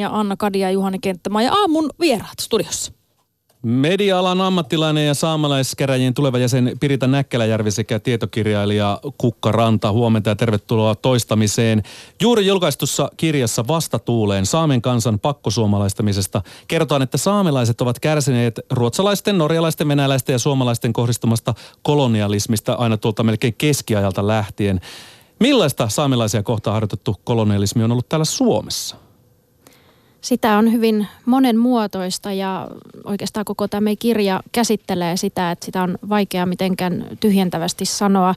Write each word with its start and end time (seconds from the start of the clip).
ja 0.00 0.10
Anna 0.12 0.36
Kadi 0.36 0.60
ja 0.60 0.70
Juhani 0.70 0.98
Kenttämaa 0.98 1.42
ja 1.42 1.52
aamun 1.52 1.90
vieraat 2.00 2.38
studiossa. 2.40 2.92
Media-alan 3.62 4.40
ammattilainen 4.40 5.06
ja 5.06 5.14
saamelaiskäräjien 5.14 6.14
tuleva 6.14 6.38
jäsen 6.38 6.76
Pirita 6.80 7.06
Näkkäläjärvi 7.06 7.70
sekä 7.70 7.98
tietokirjailija 7.98 9.00
Kukka 9.18 9.52
Ranta. 9.52 9.92
Huomenta 9.92 10.30
ja 10.30 10.36
tervetuloa 10.36 10.94
toistamiseen. 10.94 11.82
Juuri 12.22 12.46
julkaistussa 12.46 13.10
kirjassa 13.16 13.64
Vastatuuleen 13.68 14.46
Saamen 14.46 14.82
kansan 14.82 15.18
pakkosuomalaistamisesta 15.18 16.42
kerrotaan, 16.68 17.02
että 17.02 17.18
saamelaiset 17.18 17.80
ovat 17.80 18.00
kärsineet 18.00 18.60
ruotsalaisten, 18.70 19.38
norjalaisten, 19.38 19.88
venäläisten 19.88 20.32
ja 20.32 20.38
suomalaisten 20.38 20.92
kohdistumasta 20.92 21.54
kolonialismista 21.82 22.72
aina 22.72 22.96
tuolta 22.96 23.22
melkein 23.22 23.54
keskiajalta 23.58 24.26
lähtien. 24.26 24.80
Millaista 25.40 25.88
saamelaisia 25.88 26.42
kohtaan 26.42 26.74
harjoitettu 26.74 27.16
kolonialismi 27.24 27.84
on 27.84 27.92
ollut 27.92 28.08
täällä 28.08 28.24
Suomessa? 28.24 29.05
Sitä 30.26 30.58
on 30.58 30.72
hyvin 30.72 31.06
monenmuotoista 31.26 32.32
ja 32.32 32.68
oikeastaan 33.04 33.44
koko 33.44 33.68
tämä 33.68 33.90
kirja 33.98 34.40
käsittelee 34.52 35.16
sitä, 35.16 35.50
että 35.50 35.66
sitä 35.66 35.82
on 35.82 35.98
vaikea 36.08 36.46
mitenkään 36.46 37.06
tyhjentävästi 37.20 37.84
sanoa. 37.84 38.34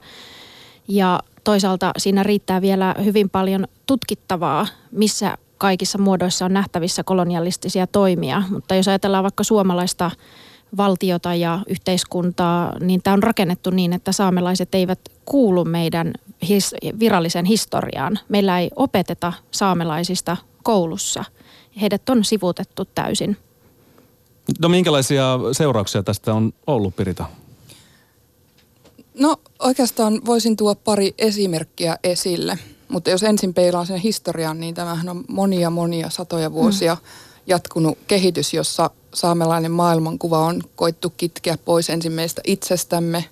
Ja 0.88 1.20
toisaalta 1.44 1.92
siinä 1.98 2.22
riittää 2.22 2.60
vielä 2.60 2.94
hyvin 3.04 3.30
paljon 3.30 3.66
tutkittavaa, 3.86 4.66
missä 4.92 5.38
kaikissa 5.58 5.98
muodoissa 5.98 6.44
on 6.44 6.52
nähtävissä 6.52 7.04
kolonialistisia 7.04 7.86
toimia. 7.86 8.42
Mutta 8.50 8.74
jos 8.74 8.88
ajatellaan 8.88 9.24
vaikka 9.24 9.44
suomalaista 9.44 10.10
valtiota 10.76 11.34
ja 11.34 11.58
yhteiskuntaa, 11.68 12.72
niin 12.80 13.02
tämä 13.02 13.14
on 13.14 13.22
rakennettu 13.22 13.70
niin, 13.70 13.92
että 13.92 14.12
saamelaiset 14.12 14.74
eivät 14.74 15.00
kuulu 15.24 15.64
meidän 15.64 16.12
his- 16.42 16.98
virallisen 17.00 17.44
historiaan. 17.44 18.18
Meillä 18.28 18.60
ei 18.60 18.70
opeteta 18.76 19.32
saamelaisista 19.50 20.36
koulussa– 20.62 21.24
heidät 21.80 22.08
on 22.08 22.24
sivuutettu 22.24 22.84
täysin. 22.84 23.36
No 24.60 24.68
minkälaisia 24.68 25.38
seurauksia 25.52 26.02
tästä 26.02 26.34
on 26.34 26.52
ollut, 26.66 26.96
Pirita? 26.96 27.24
No 29.14 29.36
oikeastaan 29.58 30.20
voisin 30.26 30.56
tuoda 30.56 30.80
pari 30.84 31.14
esimerkkiä 31.18 31.96
esille, 32.04 32.58
mutta 32.88 33.10
jos 33.10 33.22
ensin 33.22 33.54
peilaan 33.54 33.86
sen 33.86 33.96
historian, 33.96 34.60
niin 34.60 34.74
tämähän 34.74 35.08
on 35.08 35.24
monia 35.28 35.70
monia 35.70 36.10
satoja 36.10 36.52
vuosia 36.52 36.94
mm. 36.94 37.00
jatkunut 37.46 37.98
kehitys, 38.06 38.54
jossa 38.54 38.90
saamelainen 39.14 39.70
maailmankuva 39.70 40.38
on 40.38 40.62
koittu 40.76 41.10
kitkeä 41.16 41.58
pois 41.64 41.90
ensimmäistä 41.90 42.42
itsestämme. 42.46 43.24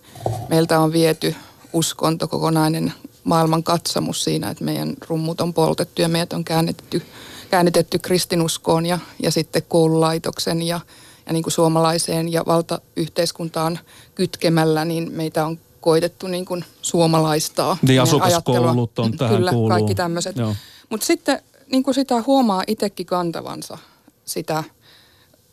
Meiltä 0.48 0.80
on 0.80 0.92
viety 0.92 1.34
uskonto, 1.72 2.28
kokonainen 2.28 2.92
maailman 3.24 3.62
katsomus 3.62 4.24
siinä, 4.24 4.50
että 4.50 4.64
meidän 4.64 4.94
rummut 5.08 5.40
on 5.40 5.54
poltettu 5.54 6.02
ja 6.02 6.08
meidät 6.08 6.32
on 6.32 6.44
käännetty 6.44 7.02
käännytetty 7.50 7.98
kristinuskoon 7.98 8.86
ja, 8.86 8.98
ja 9.22 9.30
sitten 9.30 9.62
koululaitoksen 9.68 10.62
ja, 10.62 10.80
ja 11.26 11.32
niin 11.32 11.42
kuin 11.42 11.52
suomalaiseen 11.52 12.32
ja 12.32 12.42
valtayhteiskuntaan 12.46 13.78
kytkemällä, 14.14 14.84
niin 14.84 15.12
meitä 15.12 15.46
on 15.46 15.58
koitettu 15.80 16.26
niin 16.26 16.44
kuin 16.44 16.64
suomalaistaa. 16.82 17.76
Niin 17.82 18.02
asukaskoulut 18.02 18.98
on 18.98 19.16
tähän 19.16 19.36
Kyllä, 19.36 19.50
kuuluu. 19.50 19.68
kaikki 19.68 19.94
tämmöiset. 19.94 20.36
Mutta 20.88 21.06
sitten 21.06 21.42
niin 21.72 21.82
kuin 21.82 21.94
sitä 21.94 22.22
huomaa 22.26 22.62
itsekin 22.66 23.06
kantavansa 23.06 23.78
sitä, 24.24 24.64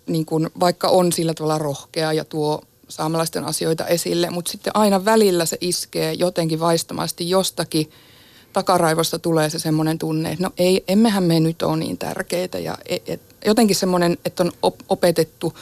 niin 0.08 0.26
kuin, 0.26 0.50
vaikka 0.59 0.88
on 0.88 1.12
sillä 1.12 1.34
tavalla 1.34 1.58
rohkea 1.58 2.14
ja 2.14 2.26
tuo 2.26 2.62
saamelaisten 2.90 3.44
asioita 3.46 3.88
esille, 3.88 4.30
mutta 4.30 4.52
sitten 4.52 4.76
aina 4.76 5.06
välillä 5.06 5.46
se 5.46 5.58
iskee 5.62 6.14
jotenkin 6.14 6.59
vaistamasti 6.59 7.30
jostakin– 7.30 7.92
takaraivosta 8.56 9.20
tulee 9.20 9.50
se 9.50 9.59
semmoinen 9.59 9.98
tunne, 9.98 10.31
että 10.31 10.44
no 10.44 10.52
ei, 10.58 10.84
emmehän 10.88 11.23
me 11.23 11.39
nyt 11.39 11.61
ole 11.61 11.78
niin 11.78 11.98
tärkeitä. 11.98 12.59
Ja 12.59 12.78
et, 12.86 13.09
et, 13.09 13.22
jotenkin 13.45 13.75
semmoinen, 13.75 14.17
että 14.25 14.44
on 14.44 14.52
op, 14.62 14.75
opetettu 14.89 15.53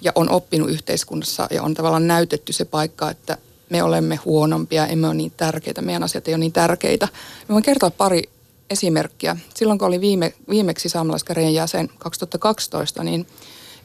ja 0.00 0.12
on 0.14 0.30
oppinut 0.30 0.70
yhteiskunnassa 0.70 1.46
ja 1.50 1.62
on 1.62 1.74
tavallaan 1.74 2.06
näytetty 2.06 2.52
se 2.52 2.64
paikka, 2.64 3.10
että 3.10 3.38
me 3.70 3.82
olemme 3.82 4.16
huonompia, 4.24 4.86
emme 4.86 5.06
ole 5.06 5.14
niin 5.14 5.32
tärkeitä, 5.36 5.82
meidän 5.82 6.02
asiat 6.02 6.28
ei 6.28 6.34
ole 6.34 6.38
niin 6.38 6.52
tärkeitä. 6.52 7.08
Mä 7.48 7.52
voin 7.52 7.62
kertoa 7.62 7.90
pari 7.90 8.22
esimerkkiä. 8.70 9.36
Silloin 9.54 9.78
kun 9.78 9.88
oli 9.88 10.00
viime, 10.00 10.32
viimeksi 10.50 10.88
saamelaiskäräjien 10.88 11.54
jäsen 11.54 11.88
2012, 11.98 13.04
niin 13.04 13.26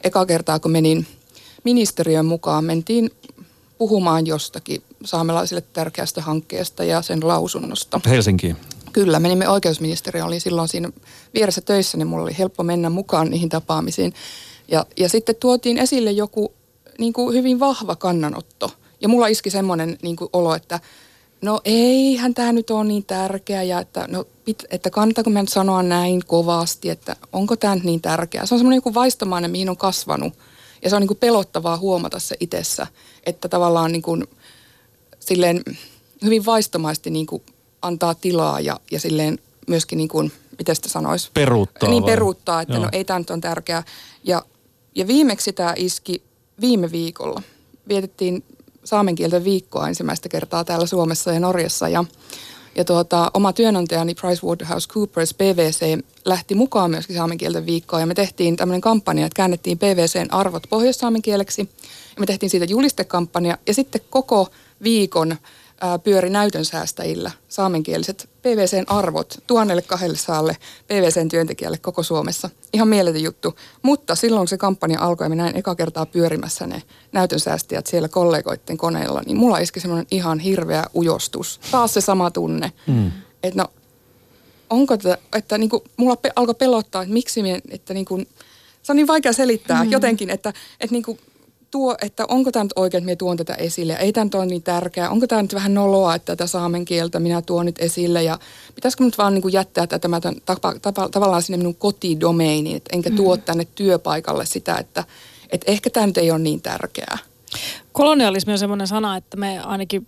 eka 0.04 0.26
kertaa 0.26 0.58
kun 0.58 0.70
menin 0.70 1.06
ministeriön 1.64 2.26
mukaan, 2.26 2.64
mentiin 2.64 3.10
puhumaan 3.80 4.26
jostakin 4.26 4.82
saamelaisille 5.04 5.60
tärkeästä 5.60 6.22
hankkeesta 6.22 6.84
ja 6.84 7.02
sen 7.02 7.28
lausunnosta. 7.28 8.00
Helsinkiin. 8.08 8.56
Kyllä, 8.92 9.20
menimme 9.20 9.48
oikeusministeriöön, 9.48 10.26
oli 10.26 10.40
silloin 10.40 10.68
siinä 10.68 10.90
vieressä 11.34 11.60
töissä, 11.60 11.98
niin 11.98 12.08
mulla 12.08 12.22
oli 12.22 12.38
helppo 12.38 12.62
mennä 12.62 12.90
mukaan 12.90 13.30
niihin 13.30 13.48
tapaamisiin. 13.48 14.14
Ja, 14.68 14.86
ja 14.96 15.08
sitten 15.08 15.36
tuotiin 15.36 15.78
esille 15.78 16.10
joku 16.10 16.52
niin 16.98 17.12
kuin 17.12 17.36
hyvin 17.36 17.60
vahva 17.60 17.96
kannanotto. 17.96 18.70
Ja 19.00 19.08
mulla 19.08 19.26
iski 19.26 19.50
semmoinen 19.50 19.98
niin 20.02 20.16
kuin 20.16 20.30
olo, 20.32 20.54
että 20.54 20.80
no 21.42 21.60
eihän 21.64 22.34
tämä 22.34 22.52
nyt 22.52 22.70
ole 22.70 22.84
niin 22.84 23.04
tärkeä 23.04 23.62
ja 23.62 23.80
että, 23.80 24.06
no, 24.08 24.24
pit, 24.44 24.64
että 24.70 24.90
kannattaako 24.90 25.30
me 25.30 25.40
nyt 25.40 25.48
sanoa 25.48 25.82
näin 25.82 26.22
kovasti, 26.26 26.90
että 26.90 27.16
onko 27.32 27.56
tämä 27.56 27.74
nyt 27.74 27.84
niin 27.84 28.00
tärkeää. 28.00 28.46
Se 28.46 28.54
on 28.54 28.58
semmoinen 28.58 28.82
niin 28.84 28.94
vaistamainen, 28.94 29.50
mihin 29.50 29.70
on 29.70 29.76
kasvanut– 29.76 30.34
ja 30.82 30.90
se 30.90 30.96
on 30.96 31.02
niin 31.02 31.08
kuin 31.08 31.18
pelottavaa 31.18 31.76
huomata 31.76 32.18
se 32.18 32.36
itsessä, 32.40 32.86
että 33.26 33.48
tavallaan 33.48 33.92
niin 33.92 34.02
kuin, 34.02 34.26
silleen 35.20 35.62
hyvin 36.24 36.46
vaistomaisesti 36.46 37.10
niin 37.10 37.26
kuin 37.26 37.42
antaa 37.82 38.14
tilaa 38.14 38.60
ja, 38.60 38.80
ja 38.90 39.00
silleen 39.00 39.38
myöskin 39.66 39.96
niin 39.96 40.08
kuin, 40.08 40.32
miten 40.58 40.76
sitä 40.76 40.88
sanoisi? 40.88 41.30
Peruuttaa 41.34 41.88
Niin 41.88 42.02
vai? 42.02 42.12
peruuttaa, 42.12 42.62
että 42.62 42.74
no 42.74 42.80
Joo. 42.80 42.84
no 42.84 42.90
ei 42.92 43.04
tämä 43.04 43.18
nyt 43.18 43.30
on 43.30 43.40
tärkeää. 43.40 43.82
Ja, 44.24 44.42
ja 44.94 45.06
viimeksi 45.06 45.52
tämä 45.52 45.74
iski 45.76 46.22
viime 46.60 46.92
viikolla. 46.92 47.42
Vietettiin 47.88 48.44
saamenkieltä 48.84 49.44
viikkoa 49.44 49.88
ensimmäistä 49.88 50.28
kertaa 50.28 50.64
täällä 50.64 50.86
Suomessa 50.86 51.32
ja 51.32 51.40
Norjassa 51.40 51.88
ja 51.88 52.04
ja 52.80 52.84
tuota, 52.84 53.30
oma 53.34 53.52
työnantajani 53.52 54.14
PricewaterhouseCoopers 54.14 55.34
PVC 55.34 56.02
lähti 56.24 56.54
mukaan 56.54 56.90
myöskin 56.90 57.16
saamen 57.16 57.38
kielten 57.38 57.66
viikkoon. 57.66 58.02
Ja 58.02 58.06
me 58.06 58.14
tehtiin 58.14 58.56
tämmöinen 58.56 58.80
kampanja, 58.80 59.26
että 59.26 59.36
käännettiin 59.36 59.78
PVCn 59.78 60.30
arvot 60.30 60.62
pohjoissaamen 60.70 61.22
kieleksi. 61.22 61.60
Ja 62.16 62.20
me 62.20 62.26
tehtiin 62.26 62.50
siitä 62.50 62.66
julistekampanja. 62.66 63.58
Ja 63.66 63.74
sitten 63.74 64.00
koko 64.10 64.48
viikon 64.82 65.36
pyöri 66.04 66.30
näytön 66.30 66.64
säästäjillä 66.64 67.30
saamenkieliset 67.48 68.29
PVCn 68.42 68.84
arvot 68.86 69.38
tuhannelle 69.46 69.82
saalle 70.14 70.56
PVCn 70.86 71.28
työntekijälle 71.28 71.78
koko 71.78 72.02
Suomessa. 72.02 72.50
Ihan 72.72 72.88
mieletön 72.88 73.22
juttu. 73.22 73.56
Mutta 73.82 74.14
silloin 74.14 74.48
se 74.48 74.58
kampanja 74.58 75.00
alkoi 75.00 75.24
ja 75.24 75.28
minä 75.28 75.42
näin 75.42 75.56
eka 75.56 75.74
kertaa 75.74 76.06
pyörimässä 76.06 76.66
ne 76.66 76.82
näytön 77.12 77.40
säästäjät 77.40 77.86
siellä 77.86 78.08
kollegoiden 78.08 78.76
koneella, 78.76 79.22
niin 79.26 79.36
mulla 79.36 79.58
iski 79.58 79.80
semmoinen 79.80 80.06
ihan 80.10 80.38
hirveä 80.38 80.84
ujostus. 80.94 81.60
Taas 81.70 81.94
se 81.94 82.00
sama 82.00 82.30
tunne. 82.30 82.72
Mm. 82.86 83.12
Että 83.42 83.62
no, 83.62 83.66
onko 84.70 84.96
tätä, 84.96 85.18
että 85.36 85.58
niinku, 85.58 85.84
mulla 85.96 86.16
pe- 86.16 86.32
alkoi 86.36 86.54
pelottaa, 86.54 87.02
että 87.02 87.12
miksi 87.12 87.42
me, 87.42 87.60
että 87.70 87.94
niinku, 87.94 88.22
se 88.82 88.92
on 88.92 88.96
niin 88.96 89.06
vaikea 89.06 89.32
selittää 89.32 89.84
mm. 89.84 89.90
jotenkin, 89.90 90.30
että, 90.30 90.52
että 90.80 90.94
niinku, 90.94 91.18
tuo, 91.70 91.96
että 92.02 92.24
onko 92.28 92.52
tämä 92.52 92.64
nyt 92.64 92.72
oikein, 92.76 92.98
että 92.98 93.06
minä 93.06 93.16
tuon 93.16 93.36
tätä 93.36 93.54
esille. 93.54 93.92
Ei 93.92 94.12
tämä 94.12 94.24
nyt 94.24 94.34
ole 94.34 94.46
niin 94.46 94.62
tärkeää. 94.62 95.10
Onko 95.10 95.26
tämä 95.26 95.42
nyt 95.42 95.54
vähän 95.54 95.74
noloa, 95.74 96.14
että 96.14 96.36
tätä 96.36 96.46
saamen 96.46 96.84
kieltä 96.84 97.20
minä 97.20 97.42
tuon 97.42 97.66
nyt 97.66 97.78
esille. 97.78 98.22
Ja 98.22 98.38
pitäisikö 98.74 99.04
nyt 99.04 99.18
vaan 99.18 99.34
niin 99.34 99.42
kuin 99.42 99.52
jättää 99.52 99.86
tätä 99.86 100.08
tapa, 100.46 100.74
tapa, 100.82 101.08
tavallaan 101.08 101.42
sinne 101.42 101.56
minun 101.56 101.74
kotidomeiniin, 101.74 102.82
enkä 102.92 103.10
tuo 103.10 103.36
mm. 103.36 103.42
tänne 103.42 103.66
työpaikalle 103.74 104.46
sitä, 104.46 104.76
että, 104.76 105.04
että 105.50 105.70
ehkä 105.70 105.90
tämä 105.90 106.06
nyt 106.06 106.18
ei 106.18 106.30
ole 106.30 106.38
niin 106.38 106.62
tärkeää. 106.62 107.18
Kolonialismi 107.92 108.52
on 108.52 108.58
semmoinen 108.58 108.86
sana, 108.86 109.16
että 109.16 109.36
me 109.36 109.60
ainakin 109.60 110.06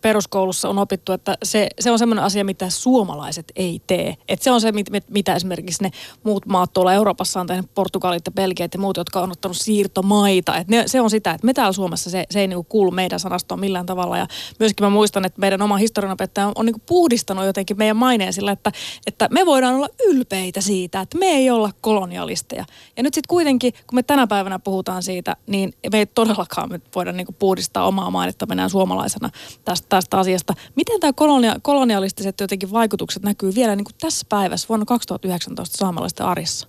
peruskoulussa 0.00 0.68
on 0.68 0.78
opittu, 0.78 1.12
että 1.12 1.38
se, 1.42 1.68
se 1.80 1.90
on 1.90 1.98
semmoinen 1.98 2.24
asia, 2.24 2.44
mitä 2.44 2.70
suomalaiset 2.70 3.52
ei 3.56 3.80
tee. 3.86 4.16
Että 4.28 4.44
se 4.44 4.50
on 4.50 4.60
se, 4.60 4.72
mit, 4.72 4.86
mitä 5.10 5.34
esimerkiksi 5.34 5.82
ne 5.82 5.90
muut 6.22 6.46
maat 6.46 6.72
tuolla 6.72 6.92
Euroopassa 6.92 7.40
on 7.40 7.46
tehnyt, 7.46 7.74
Portugalit 7.74 8.26
ja 8.26 8.32
Belgiat 8.32 8.74
ja 8.74 8.80
muut, 8.80 8.96
jotka 8.96 9.20
on 9.20 9.32
ottanut 9.32 9.56
siirtomaita. 9.56 10.56
Et 10.56 10.68
ne, 10.68 10.84
se 10.86 11.00
on 11.00 11.10
sitä, 11.10 11.30
että 11.30 11.46
me 11.46 11.54
täällä 11.54 11.72
Suomessa 11.72 12.10
se, 12.10 12.24
se 12.30 12.40
ei 12.40 12.48
niinku 12.48 12.64
kuulu 12.64 12.90
meidän 12.90 13.20
sanastoon 13.20 13.60
millään 13.60 13.86
tavalla. 13.86 14.18
Ja 14.18 14.26
myöskin 14.58 14.86
mä 14.86 14.90
muistan, 14.90 15.24
että 15.24 15.40
meidän 15.40 15.62
oma 15.62 15.76
historianopettaja 15.76 16.46
on, 16.46 16.52
on 16.56 16.66
niinku 16.66 16.82
puhdistanut 16.86 17.44
jotenkin 17.44 17.78
meidän 17.78 17.96
maineen 17.96 18.32
sillä, 18.32 18.52
että, 18.52 18.72
että 19.06 19.28
me 19.30 19.46
voidaan 19.46 19.74
olla 19.74 19.88
ylpeitä 20.06 20.60
siitä, 20.60 21.00
että 21.00 21.18
me 21.18 21.26
ei 21.26 21.50
olla 21.50 21.70
kolonialisteja. 21.80 22.64
Ja 22.96 23.02
nyt 23.02 23.14
sitten 23.14 23.28
kuitenkin, 23.28 23.72
kun 23.72 23.94
me 23.94 24.02
tänä 24.02 24.26
päivänä 24.26 24.58
puhutaan 24.58 25.02
siitä, 25.02 25.36
niin 25.46 25.74
me 25.92 25.98
ei 25.98 26.06
todellakaan 26.06 26.70
me 26.70 26.80
voida 26.94 27.12
niinku 27.12 27.34
puhdistaa 27.38 27.86
omaa 27.86 28.10
mainetta 28.10 28.46
mennään 28.46 28.70
suomalaisena 28.70 29.30
tästä, 29.64 29.86
tästä 29.88 30.18
asiasta. 30.18 30.54
Miten 30.76 31.00
tämä 31.00 31.12
kolonia, 31.12 31.56
kolonialistiset 31.62 32.40
jotenkin 32.40 32.72
vaikutukset 32.72 33.22
näkyy 33.22 33.54
vielä 33.54 33.76
niin 33.76 33.84
kuin 33.84 33.94
tässä 34.00 34.26
päivässä 34.28 34.68
vuonna 34.68 34.86
2019 34.86 35.78
saamalaisten 35.78 36.26
arissa? 36.26 36.68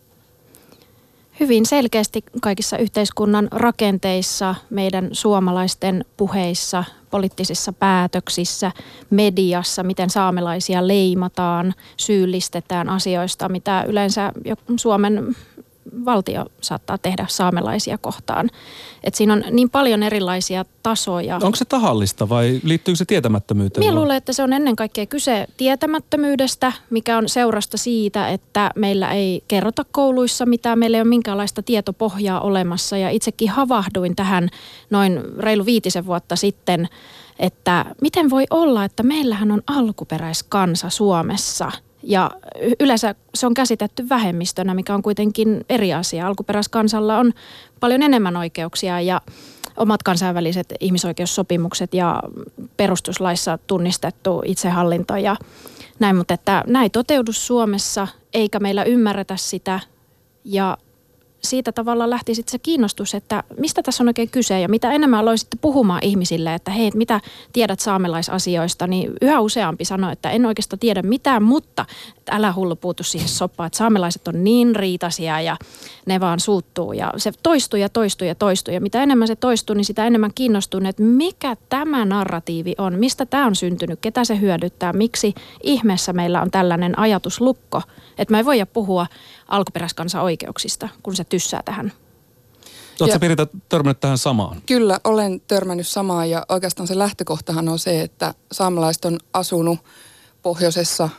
Hyvin 1.39 1.65
selkeästi 1.65 2.23
kaikissa 2.41 2.77
yhteiskunnan 2.77 3.47
rakenteissa, 3.51 4.55
meidän 4.69 5.09
suomalaisten 5.11 6.05
puheissa, 6.17 6.83
poliittisissa 7.11 7.73
päätöksissä, 7.73 8.71
mediassa, 9.09 9.83
miten 9.83 10.09
saamelaisia 10.09 10.87
leimataan, 10.87 11.73
syyllistetään 11.97 12.89
asioista, 12.89 13.49
mitä 13.49 13.85
yleensä 13.87 14.31
Suomen 14.75 15.35
valtio 16.05 16.45
saattaa 16.61 16.97
tehdä 16.97 17.25
saamelaisia 17.29 17.97
kohtaan. 17.97 18.49
Et 19.03 19.15
siinä 19.15 19.33
on 19.33 19.43
niin 19.51 19.69
paljon 19.69 20.03
erilaisia 20.03 20.65
tasoja. 20.83 21.39
Onko 21.43 21.55
se 21.55 21.65
tahallista 21.65 22.29
vai 22.29 22.61
liittyykö 22.63 22.97
se 22.97 23.05
tietämättömyyteen? 23.05 23.85
Minä 23.85 23.95
luulen, 23.95 24.17
että 24.17 24.33
se 24.33 24.43
on 24.43 24.53
ennen 24.53 24.75
kaikkea 24.75 25.05
kyse 25.05 25.47
tietämättömyydestä, 25.57 26.71
mikä 26.89 27.17
on 27.17 27.29
seurasta 27.29 27.77
siitä, 27.77 28.29
että 28.29 28.71
meillä 28.75 29.13
ei 29.13 29.43
kerrota 29.47 29.85
kouluissa 29.91 30.45
mitään, 30.45 30.79
meillä 30.79 30.97
ei 30.97 31.01
ole 31.01 31.09
minkäänlaista 31.09 31.63
tietopohjaa 31.63 32.41
olemassa. 32.41 32.97
Ja 32.97 33.09
itsekin 33.09 33.49
havahduin 33.49 34.15
tähän 34.15 34.49
noin 34.89 35.21
reilu 35.37 35.65
viitisen 35.65 36.05
vuotta 36.05 36.35
sitten, 36.35 36.89
että 37.39 37.85
miten 38.01 38.29
voi 38.29 38.45
olla, 38.49 38.85
että 38.85 39.03
meillähän 39.03 39.51
on 39.51 39.61
alkuperäiskansa 39.67 40.89
Suomessa– 40.89 41.71
ja 42.05 42.31
yleensä 42.79 43.15
se 43.35 43.45
on 43.45 43.53
käsitetty 43.53 44.09
vähemmistönä, 44.09 44.73
mikä 44.73 44.95
on 44.95 45.01
kuitenkin 45.01 45.65
eri 45.69 45.93
asia. 45.93 46.27
Alkuperäiskansalla 46.27 47.17
on 47.17 47.33
paljon 47.79 48.03
enemmän 48.03 48.37
oikeuksia 48.37 49.01
ja 49.01 49.21
omat 49.77 50.03
kansainväliset 50.03 50.73
ihmisoikeussopimukset 50.79 51.93
ja 51.93 52.23
perustuslaissa 52.77 53.59
tunnistettu 53.67 54.41
itsehallinto 54.45 55.17
ja 55.17 55.35
näin, 55.99 56.15
mutta 56.15 56.33
että 56.33 56.63
näin 56.67 56.91
toteudu 56.91 57.33
Suomessa, 57.33 58.07
eikä 58.33 58.59
meillä 58.59 58.83
ymmärretä 58.83 59.37
sitä 59.37 59.79
ja 60.43 60.77
siitä 61.45 61.71
tavalla 61.71 62.09
lähti 62.09 62.35
sitten 62.35 62.51
se 62.51 62.59
kiinnostus, 62.59 63.15
että 63.15 63.43
mistä 63.59 63.83
tässä 63.83 64.03
on 64.03 64.07
oikein 64.07 64.29
kyse 64.29 64.59
ja 64.59 64.69
mitä 64.69 64.91
enemmän 64.91 65.19
aloin 65.19 65.37
sitten 65.37 65.59
puhumaan 65.59 66.03
ihmisille, 66.03 66.53
että 66.53 66.71
hei, 66.71 66.91
mitä 66.93 67.21
tiedät 67.53 67.79
saamelaisasioista, 67.79 68.87
niin 68.87 69.13
yhä 69.21 69.39
useampi 69.39 69.85
sanoi, 69.85 70.13
että 70.13 70.29
en 70.29 70.45
oikeastaan 70.45 70.79
tiedä 70.79 71.01
mitään, 71.01 71.43
mutta 71.43 71.85
älä 72.31 72.53
hullu 72.53 72.75
puutu 72.75 73.03
siihen 73.03 73.29
soppaan, 73.29 73.67
että 73.67 73.77
saamelaiset 73.77 74.27
on 74.27 74.43
niin 74.43 74.75
riitasia 74.75 75.41
ja 75.41 75.57
ne 76.05 76.19
vaan 76.19 76.39
suuttuu 76.39 76.93
ja 76.93 77.13
se 77.17 77.31
toistuu 77.43 77.79
ja 77.79 77.89
toistuu 77.89 78.27
ja 78.27 78.35
toistuu 78.35 78.73
ja 78.73 78.81
mitä 78.81 79.03
enemmän 79.03 79.27
se 79.27 79.35
toistuu, 79.35 79.75
niin 79.75 79.85
sitä 79.85 80.07
enemmän 80.07 80.31
kiinnostuu, 80.35 80.81
että 80.89 81.03
mikä 81.03 81.57
tämä 81.69 82.05
narratiivi 82.05 82.75
on, 82.77 82.99
mistä 82.99 83.25
tämä 83.25 83.45
on 83.45 83.55
syntynyt, 83.55 83.99
ketä 84.01 84.23
se 84.23 84.39
hyödyttää, 84.39 84.93
miksi 84.93 85.35
ihmeessä 85.63 86.13
meillä 86.13 86.41
on 86.41 86.51
tällainen 86.51 86.99
ajatuslukko, 86.99 87.81
että 88.17 88.33
mä 88.33 88.37
ei 88.37 88.45
voida 88.45 88.65
puhua 88.65 89.07
alkuperäiskansan 89.47 90.23
oikeuksista, 90.23 90.89
kun 91.03 91.15
se 91.15 91.23
tyssää 91.23 91.61
tähän. 91.65 91.91
Oletko 93.01 93.19
Pirita 93.19 93.47
törmännyt 93.69 93.99
tähän 93.99 94.17
samaan? 94.17 94.61
Kyllä, 94.65 94.99
olen 95.03 95.41
törmännyt 95.47 95.87
samaan 95.87 96.29
ja 96.29 96.45
oikeastaan 96.49 96.87
se 96.87 96.97
lähtökohtahan 96.97 97.69
on 97.69 97.79
se, 97.79 98.01
että 98.01 98.33
saamelaiset 98.51 99.05
on 99.05 99.19
asunut 99.33 99.79
pohjoisessa 100.41 101.09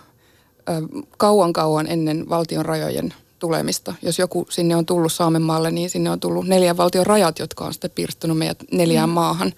kauan 1.16 1.52
kauan 1.52 1.86
ennen 1.86 2.28
valtion 2.28 2.64
rajojen 2.64 3.14
tulemista. 3.38 3.94
Jos 4.02 4.18
joku 4.18 4.46
sinne 4.50 4.76
on 4.76 4.86
tullut 4.86 5.12
Saamenmaalle, 5.12 5.70
niin 5.70 5.90
sinne 5.90 6.10
on 6.10 6.20
tullut 6.20 6.46
neljän 6.46 6.76
valtion 6.76 7.06
rajat, 7.06 7.38
jotka 7.38 7.64
on 7.64 7.72
sitten 7.72 7.90
piirstunut 7.90 8.38
meidät 8.38 8.64
neljään 8.72 9.08
mm. 9.08 9.14
maahan. 9.14 9.52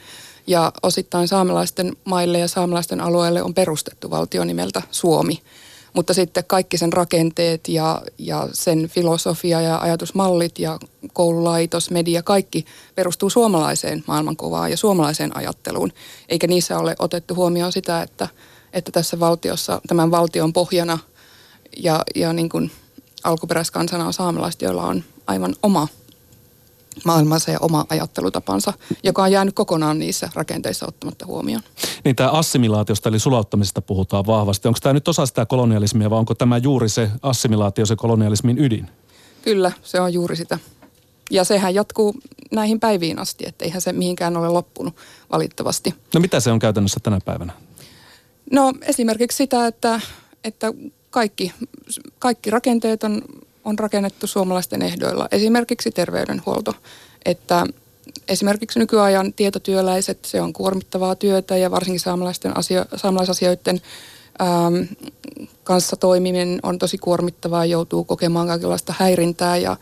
Ja 0.46 0.72
osittain 0.82 1.28
saamelaisten 1.28 1.96
maille 2.04 2.38
ja 2.38 2.48
saamelaisten 2.48 3.00
alueelle 3.00 3.42
on 3.42 3.54
perustettu 3.54 4.10
valtio 4.10 4.44
nimeltä 4.44 4.82
Suomi. 4.90 5.42
Mutta 5.98 6.14
sitten 6.14 6.44
kaikki 6.46 6.78
sen 6.78 6.92
rakenteet 6.92 7.68
ja, 7.68 8.02
ja 8.18 8.48
sen 8.52 8.88
filosofia 8.88 9.60
ja 9.60 9.78
ajatusmallit 9.78 10.58
ja 10.58 10.78
koululaitos, 11.12 11.90
media, 11.90 12.22
kaikki 12.22 12.64
perustuu 12.94 13.30
suomalaiseen 13.30 14.04
maailmankuvaan 14.06 14.70
ja 14.70 14.76
suomalaiseen 14.76 15.36
ajatteluun. 15.36 15.92
Eikä 16.28 16.46
niissä 16.46 16.78
ole 16.78 16.96
otettu 16.98 17.34
huomioon 17.34 17.72
sitä, 17.72 18.02
että, 18.02 18.28
että 18.72 18.92
tässä 18.92 19.20
valtiossa 19.20 19.80
tämän 19.86 20.10
valtion 20.10 20.52
pohjana 20.52 20.98
ja, 21.76 22.04
ja 22.14 22.32
niin 22.32 22.48
kuin 22.48 22.70
alkuperäiskansana 23.24 24.06
on 24.06 24.12
saamelaiset, 24.12 24.62
joilla 24.62 24.86
on 24.86 25.04
aivan 25.26 25.54
oma 25.62 25.88
maailmansa 27.04 27.50
ja 27.50 27.58
oma 27.60 27.84
ajattelutapansa, 27.88 28.72
joka 29.02 29.22
on 29.22 29.32
jäänyt 29.32 29.54
kokonaan 29.54 29.98
niissä 29.98 30.30
rakenteissa 30.34 30.86
ottamatta 30.88 31.26
huomioon. 31.26 31.62
Niin 32.04 32.16
tämä 32.16 32.30
assimilaatiosta 32.30 33.08
eli 33.08 33.18
sulauttamisesta 33.18 33.82
puhutaan 33.82 34.26
vahvasti. 34.26 34.68
Onko 34.68 34.78
tämä 34.82 34.92
nyt 34.92 35.08
osa 35.08 35.26
sitä 35.26 35.46
kolonialismia 35.46 36.10
vai 36.10 36.18
onko 36.18 36.34
tämä 36.34 36.58
juuri 36.58 36.88
se 36.88 37.10
assimilaatio 37.22 37.86
se 37.86 37.96
kolonialismin 37.96 38.58
ydin? 38.58 38.90
Kyllä, 39.42 39.72
se 39.82 40.00
on 40.00 40.12
juuri 40.12 40.36
sitä. 40.36 40.58
Ja 41.30 41.44
sehän 41.44 41.74
jatkuu 41.74 42.14
näihin 42.50 42.80
päiviin 42.80 43.18
asti, 43.18 43.44
että 43.46 43.64
eihän 43.64 43.80
se 43.80 43.92
mihinkään 43.92 44.36
ole 44.36 44.48
loppunut 44.48 44.96
valitettavasti. 45.32 45.94
No 46.14 46.20
mitä 46.20 46.40
se 46.40 46.52
on 46.52 46.58
käytännössä 46.58 47.00
tänä 47.02 47.18
päivänä? 47.24 47.52
No 48.52 48.72
esimerkiksi 48.82 49.36
sitä, 49.36 49.66
että, 49.66 50.00
että 50.44 50.72
kaikki, 51.10 51.52
kaikki 52.18 52.50
rakenteet 52.50 53.04
on 53.04 53.22
on 53.68 53.78
rakennettu 53.78 54.26
suomalaisten 54.26 54.82
ehdoilla. 54.82 55.28
Esimerkiksi 55.30 55.90
terveydenhuolto, 55.90 56.74
että 57.24 57.66
esimerkiksi 58.28 58.78
nykyajan 58.78 59.32
tietotyöläiset, 59.32 60.24
se 60.24 60.40
on 60.40 60.52
kuormittavaa 60.52 61.14
työtä 61.14 61.56
ja 61.56 61.70
varsinkin 61.70 62.00
saamalaisten 62.00 62.56
asio, 62.56 62.84
saamalaisasioiden 62.96 63.80
ähm, 64.42 64.74
kanssa 65.64 65.96
toimiminen 65.96 66.60
on 66.62 66.78
tosi 66.78 66.98
kuormittavaa, 66.98 67.64
joutuu 67.64 68.04
kokemaan 68.04 68.46
kaikenlaista 68.46 68.94
häirintää 68.98 69.56
ja, 69.56 69.76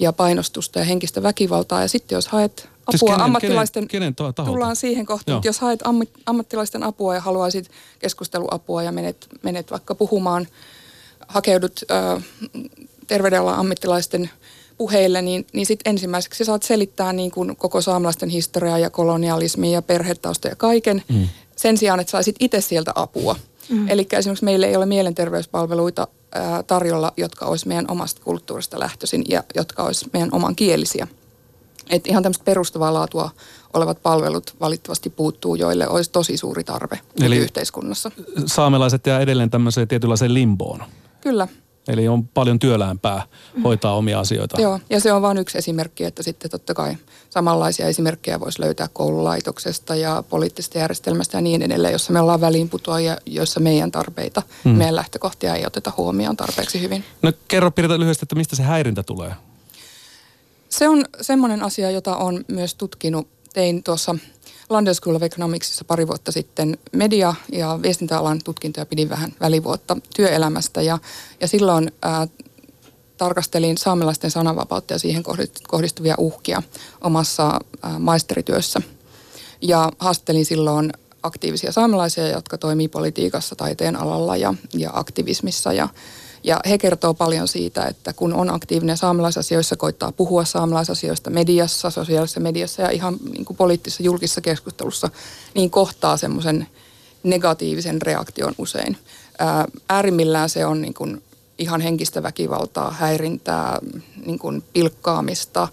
ja 0.00 0.12
painostusta 0.12 0.78
ja 0.78 0.84
henkistä 0.84 1.22
väkivaltaa. 1.22 1.82
Ja 1.82 1.88
sitten 1.88 2.16
jos 2.16 2.28
haet 2.28 2.56
siis 2.56 2.68
apua 2.68 2.90
siis 2.90 3.02
kenen, 3.02 3.20
ammattilaisten, 3.20 3.88
kenen, 3.88 4.14
kenen 4.14 4.46
tullaan 4.46 4.76
siihen 4.76 5.06
kohtaan, 5.06 5.36
että 5.36 5.48
jos 5.48 5.60
haet 5.60 5.80
ammattilaisten 6.26 6.82
apua 6.82 7.14
ja 7.14 7.20
haluaisit 7.20 7.70
keskusteluapua 7.98 8.82
ja 8.82 8.92
menet, 8.92 9.28
menet 9.42 9.70
vaikka 9.70 9.94
puhumaan, 9.94 10.46
hakeudut 11.28 11.80
äh, 11.90 12.24
terveydenalan 13.12 13.58
ammattilaisten 13.58 14.30
puheille, 14.78 15.22
niin, 15.22 15.46
niin 15.52 15.66
sitten 15.66 15.90
ensimmäiseksi 15.90 16.44
saat 16.44 16.62
selittää 16.62 17.12
niin 17.12 17.30
kuin 17.30 17.56
koko 17.56 17.80
saamelaisten 17.80 18.28
historiaa 18.28 18.78
ja 18.78 18.90
kolonialismia 18.90 19.70
ja 19.70 19.82
perhetausta 19.82 20.48
ja 20.48 20.56
kaiken 20.56 21.02
mm. 21.08 21.28
sen 21.56 21.78
sijaan, 21.78 22.00
että 22.00 22.10
saisit 22.10 22.36
itse 22.40 22.60
sieltä 22.60 22.92
apua. 22.94 23.36
Mm. 23.68 23.88
Eli 23.88 24.06
esimerkiksi 24.12 24.44
meillä 24.44 24.66
ei 24.66 24.76
ole 24.76 24.86
mielenterveyspalveluita 24.86 26.08
ää, 26.34 26.62
tarjolla, 26.62 27.12
jotka 27.16 27.46
olisi 27.46 27.68
meidän 27.68 27.90
omasta 27.90 28.20
kulttuurista 28.24 28.80
lähtöisin 28.80 29.24
ja 29.28 29.44
jotka 29.54 29.82
olisi 29.82 30.10
meidän 30.12 30.28
oman 30.32 30.56
kielisiä. 30.56 31.06
Et 31.90 32.06
ihan 32.06 32.22
tämmöistä 32.22 32.44
perustavaa 32.44 32.94
laatua 32.94 33.30
olevat 33.74 34.02
palvelut 34.02 34.54
valitettavasti 34.60 35.10
puuttuu, 35.10 35.54
joille 35.54 35.88
olisi 35.88 36.10
tosi 36.10 36.36
suuri 36.36 36.64
tarve 36.64 37.00
Eli 37.20 37.36
yhteiskunnassa. 37.36 38.10
saamelaiset 38.46 39.06
jää 39.06 39.20
edelleen 39.20 39.50
tämmöiseen 39.50 39.88
tietynlaiseen 39.88 40.34
limboon. 40.34 40.82
Kyllä. 41.20 41.48
Eli 41.88 42.08
on 42.08 42.28
paljon 42.28 42.58
työlämpää 42.58 43.22
hoitaa 43.64 43.96
omia 43.96 44.20
asioita. 44.20 44.60
Joo, 44.60 44.80
ja 44.90 45.00
se 45.00 45.12
on 45.12 45.22
vain 45.22 45.38
yksi 45.38 45.58
esimerkki, 45.58 46.04
että 46.04 46.22
sitten 46.22 46.50
totta 46.50 46.74
kai 46.74 46.96
samanlaisia 47.30 47.86
esimerkkejä 47.86 48.40
voisi 48.40 48.60
löytää 48.60 48.88
koululaitoksesta 48.92 49.96
ja 49.96 50.24
poliittisesta 50.28 50.78
järjestelmästä 50.78 51.36
ja 51.36 51.40
niin 51.40 51.62
edelleen, 51.62 51.92
jossa 51.92 52.12
me 52.12 52.20
ollaan 52.20 52.40
väliinputoajia, 52.40 53.16
joissa 53.26 53.60
meidän 53.60 53.90
tarpeita, 53.90 54.42
hmm. 54.64 54.72
meidän 54.72 54.96
lähtökohtia 54.96 55.54
ei 55.54 55.66
oteta 55.66 55.92
huomioon 55.96 56.36
tarpeeksi 56.36 56.80
hyvin. 56.80 57.04
No 57.22 57.32
kerro 57.48 57.70
Pirita 57.70 58.00
lyhyesti, 58.00 58.24
että 58.24 58.34
mistä 58.34 58.56
se 58.56 58.62
häirintä 58.62 59.02
tulee? 59.02 59.32
Se 60.68 60.88
on 60.88 61.04
semmoinen 61.20 61.62
asia, 61.62 61.90
jota 61.90 62.16
on 62.16 62.44
myös 62.48 62.74
tutkinut. 62.74 63.28
Tein 63.52 63.82
tuossa 63.82 64.14
London 64.70 64.94
School 64.94 65.16
of 65.16 65.22
Economicsissa 65.22 65.84
pari 65.84 66.06
vuotta 66.06 66.32
sitten 66.32 66.78
media- 66.92 67.34
ja 67.52 67.78
viestintäalan 67.82 68.40
tutkintoja 68.44 68.86
pidin 68.86 69.08
vähän 69.08 69.32
välivuotta 69.40 69.96
työelämästä 70.16 70.82
ja, 70.82 70.98
ja 71.40 71.48
silloin 71.48 71.92
ää, 72.02 72.28
tarkastelin 73.16 73.78
saamelaisten 73.78 74.30
sananvapautta 74.30 74.94
ja 74.94 74.98
siihen 74.98 75.22
kohdistuvia 75.68 76.14
uhkia 76.18 76.62
omassa 77.00 77.60
ää, 77.82 77.98
maisterityössä. 77.98 78.80
Ja 79.60 79.92
haastattelin 79.98 80.44
silloin 80.44 80.92
aktiivisia 81.22 81.72
saamelaisia, 81.72 82.28
jotka 82.28 82.58
toimii 82.58 82.88
politiikassa, 82.88 83.56
taiteen 83.56 83.96
alalla 83.96 84.36
ja, 84.36 84.54
ja 84.74 84.90
aktivismissa 84.92 85.72
ja 85.72 85.88
ja 86.44 86.60
he 86.68 86.78
kertoo 86.78 87.14
paljon 87.14 87.48
siitä, 87.48 87.86
että 87.86 88.12
kun 88.12 88.34
on 88.34 88.54
aktiivinen 88.54 88.96
saamelaisasioissa, 88.96 89.76
koittaa 89.76 90.12
puhua 90.12 90.44
saamelaisasioista 90.44 91.30
mediassa, 91.30 91.90
sosiaalisessa 91.90 92.40
mediassa 92.40 92.82
ja 92.82 92.90
ihan 92.90 93.16
niin 93.32 93.44
kuin 93.44 93.56
poliittisessa 93.56 94.02
julkisessa 94.02 94.40
keskustelussa, 94.40 95.10
niin 95.54 95.70
kohtaa 95.70 96.16
semmoisen 96.16 96.66
negatiivisen 97.22 98.02
reaktion 98.02 98.54
usein. 98.58 98.96
Ää, 99.38 99.64
äärimmillään 99.88 100.48
se 100.48 100.66
on 100.66 100.82
niin 100.82 100.94
kuin 100.94 101.22
ihan 101.58 101.80
henkistä 101.80 102.22
väkivaltaa, 102.22 102.90
häirintää, 102.90 103.78
niin 104.26 104.38
kuin 104.38 104.64
pilkkaamista, 104.72 105.68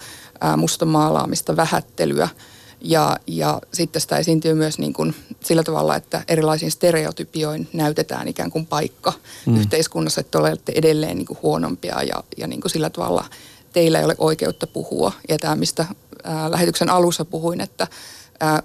mustamaalaamista, 0.58 1.56
vähättelyä– 1.56 2.30
ja, 2.82 3.18
ja 3.28 3.62
sitten 3.74 4.02
sitä 4.02 4.18
esiintyy 4.18 4.54
myös 4.54 4.80
niin 4.80 4.94
kuin 4.94 5.16
sillä 5.44 5.64
tavalla, 5.64 5.96
että 5.96 6.24
erilaisiin 6.28 6.72
stereotypioin 6.72 7.68
näytetään 7.74 8.28
ikään 8.28 8.52
kuin 8.52 8.66
paikka 8.66 9.14
mm. 9.46 9.58
yhteiskunnassa, 9.58 10.22
että 10.22 10.40
olette 10.40 10.72
edelleen 10.76 11.18
niin 11.18 11.26
kuin 11.26 11.40
huonompia 11.44 12.04
ja, 12.04 12.24
ja 12.38 12.48
niin 12.48 12.62
kuin 12.62 12.72
sillä 12.72 12.90
tavalla 12.90 13.26
teillä 13.74 14.00
ei 14.00 14.06
ole 14.06 14.16
oikeutta 14.18 14.68
puhua. 14.68 15.12
Ja 15.30 15.38
tämä, 15.38 15.56
mistä 15.56 15.86
ää, 16.24 16.52
lähetyksen 16.52 16.90
alussa 16.90 17.26
puhuin, 17.26 17.62
että 17.62 17.88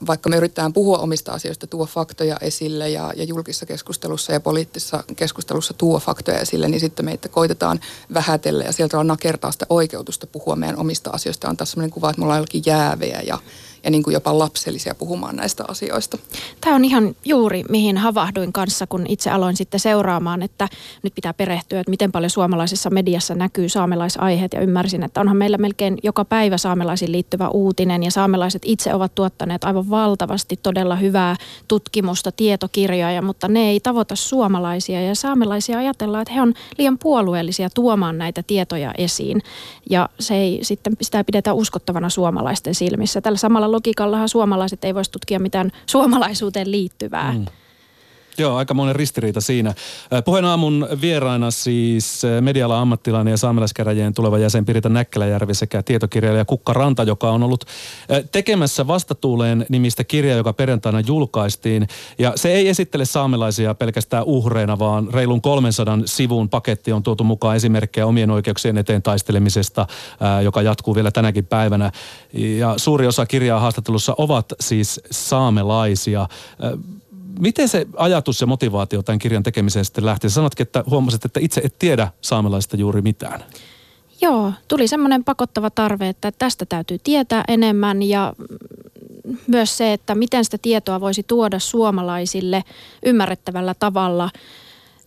vaikka 0.06 0.28
me 0.28 0.36
yritetään 0.36 0.72
puhua 0.72 0.98
omista 0.98 1.32
asioista, 1.32 1.66
tuo 1.66 1.86
faktoja 1.86 2.36
esille 2.40 2.90
ja, 2.90 3.12
ja 3.16 3.24
julkisessa 3.24 3.66
keskustelussa 3.66 4.32
ja 4.32 4.40
poliittisessa 4.40 5.04
keskustelussa 5.16 5.74
tuo 5.74 5.98
faktoja 5.98 6.38
esille, 6.38 6.68
niin 6.68 6.80
sitten 6.80 7.04
meitä 7.04 7.28
koitetaan 7.28 7.80
vähätellä 8.14 8.64
ja 8.64 8.72
sieltä 8.72 8.98
on 8.98 9.06
nakertaa 9.06 9.52
sitä 9.52 9.66
oikeutusta 9.68 10.26
puhua 10.26 10.56
meidän 10.56 10.78
omista 10.78 11.10
asioista, 11.10 11.48
antaa 11.48 11.64
sellainen 11.64 11.90
kuva, 11.90 12.10
että 12.10 12.20
me 12.20 12.24
ollaan 12.24 12.38
jollakin 12.38 12.62
jääviä 12.66 13.20
ja, 13.26 13.38
ja 13.84 13.90
niin 13.90 14.02
kuin 14.02 14.14
jopa 14.14 14.38
lapsellisia 14.38 14.94
puhumaan 14.94 15.36
näistä 15.36 15.64
asioista. 15.68 16.18
Tämä 16.60 16.76
on 16.76 16.84
ihan 16.84 17.16
juuri 17.24 17.64
mihin 17.68 17.96
havahduin 17.96 18.52
kanssa, 18.52 18.86
kun 18.86 19.06
itse 19.08 19.30
aloin 19.30 19.56
sitten 19.56 19.80
seuraamaan, 19.80 20.42
että 20.42 20.68
nyt 21.02 21.14
pitää 21.14 21.34
perehtyä, 21.34 21.80
että 21.80 21.90
miten 21.90 22.12
paljon 22.12 22.30
suomalaisessa 22.30 22.90
mediassa 22.90 23.34
näkyy 23.34 23.68
saamelaisaiheet 23.68 24.52
ja 24.52 24.60
ymmärsin, 24.60 25.02
että 25.02 25.20
onhan 25.20 25.36
meillä 25.36 25.58
melkein 25.58 25.98
joka 26.02 26.24
päivä 26.24 26.58
saamelaisiin 26.58 27.12
liittyvä 27.12 27.48
uutinen 27.48 28.02
ja 28.02 28.10
saamelaiset 28.10 28.62
itse 28.64 28.94
ovat 28.94 29.14
tuottaneet 29.14 29.64
aivan 29.64 29.90
valtavasti 29.90 30.56
todella 30.62 30.96
hyvää 30.96 31.36
tutkimusta, 31.68 32.32
tietokirjoja, 32.32 33.22
mutta 33.22 33.48
ne 33.48 33.70
ei 33.70 33.80
tavoita 33.80 34.16
suomalaisia 34.16 35.02
ja 35.02 35.14
saamelaisia 35.14 35.78
ajatellaan, 35.78 36.22
että 36.22 36.34
he 36.34 36.42
on 36.42 36.54
liian 36.78 36.98
puolueellisia 36.98 37.70
tuomaan 37.70 38.18
näitä 38.18 38.42
tietoja 38.42 38.92
esiin 38.98 39.42
ja 39.90 40.08
se 40.20 40.34
ei 40.34 40.58
sitten 40.62 40.96
sitä 41.02 41.24
pidetä 41.24 41.52
uskottavana 41.52 42.08
suomalaisten 42.08 42.74
silmissä. 42.74 43.20
Tällä 43.20 43.38
samalla 43.38 43.70
logiikallahan 43.74 44.28
suomalaiset 44.28 44.84
ei 44.84 44.94
voisi 44.94 45.10
tutkia 45.10 45.38
mitään 45.38 45.70
suomalaisuuteen 45.86 46.70
liittyvää. 46.70 47.32
Mm. 47.32 47.44
Joo, 48.38 48.56
aika 48.56 48.74
monen 48.74 48.96
ristiriita 48.96 49.40
siinä. 49.40 49.74
Puheen 50.24 50.44
aamun 50.44 50.88
vieraina 51.00 51.50
siis 51.50 52.22
mediala 52.40 52.80
ammattilainen 52.80 53.30
ja 53.30 53.36
saamelaiskäräjien 53.36 54.14
tuleva 54.14 54.38
jäsen 54.38 54.64
Pirita 54.64 54.88
Näkkäläjärvi 54.88 55.54
sekä 55.54 55.82
tietokirjailija 55.82 56.44
Kukka 56.44 56.72
Ranta, 56.72 57.02
joka 57.02 57.30
on 57.30 57.42
ollut 57.42 57.64
tekemässä 58.32 58.86
Vastatuuleen 58.86 59.66
nimistä 59.68 60.04
kirjaa, 60.04 60.36
joka 60.36 60.52
perjantaina 60.52 61.00
julkaistiin. 61.00 61.88
Ja 62.18 62.32
se 62.36 62.52
ei 62.52 62.68
esittele 62.68 63.04
saamelaisia 63.04 63.74
pelkästään 63.74 64.24
uhreina, 64.24 64.78
vaan 64.78 65.08
reilun 65.12 65.40
300 65.40 65.98
sivun 66.04 66.48
paketti 66.48 66.92
on 66.92 67.02
tuotu 67.02 67.24
mukaan 67.24 67.56
esimerkkejä 67.56 68.06
omien 68.06 68.30
oikeuksien 68.30 68.78
eteen 68.78 69.02
taistelemisesta, 69.02 69.86
joka 70.42 70.62
jatkuu 70.62 70.94
vielä 70.94 71.10
tänäkin 71.10 71.46
päivänä. 71.46 71.92
Ja 72.32 72.74
suuri 72.76 73.06
osa 73.06 73.26
kirjaa 73.26 73.60
haastattelussa 73.60 74.14
ovat 74.18 74.52
siis 74.60 75.00
saamelaisia 75.10 76.28
miten 77.40 77.68
se 77.68 77.86
ajatus 77.96 78.40
ja 78.40 78.46
motivaatio 78.46 79.02
tämän 79.02 79.18
kirjan 79.18 79.42
tekemiseen 79.42 79.84
sitten 79.84 80.06
lähti? 80.06 80.30
Sanotkin, 80.30 80.64
että 80.64 80.84
huomasit, 80.90 81.24
että 81.24 81.40
itse 81.40 81.60
et 81.64 81.78
tiedä 81.78 82.08
saamelaista 82.20 82.76
juuri 82.76 83.02
mitään. 83.02 83.44
Joo, 84.20 84.52
tuli 84.68 84.88
semmoinen 84.88 85.24
pakottava 85.24 85.70
tarve, 85.70 86.08
että 86.08 86.32
tästä 86.32 86.66
täytyy 86.66 86.98
tietää 87.04 87.44
enemmän 87.48 88.02
ja 88.02 88.32
myös 89.46 89.76
se, 89.76 89.92
että 89.92 90.14
miten 90.14 90.44
sitä 90.44 90.58
tietoa 90.62 91.00
voisi 91.00 91.22
tuoda 91.22 91.58
suomalaisille 91.58 92.64
ymmärrettävällä 93.04 93.74
tavalla– 93.74 94.30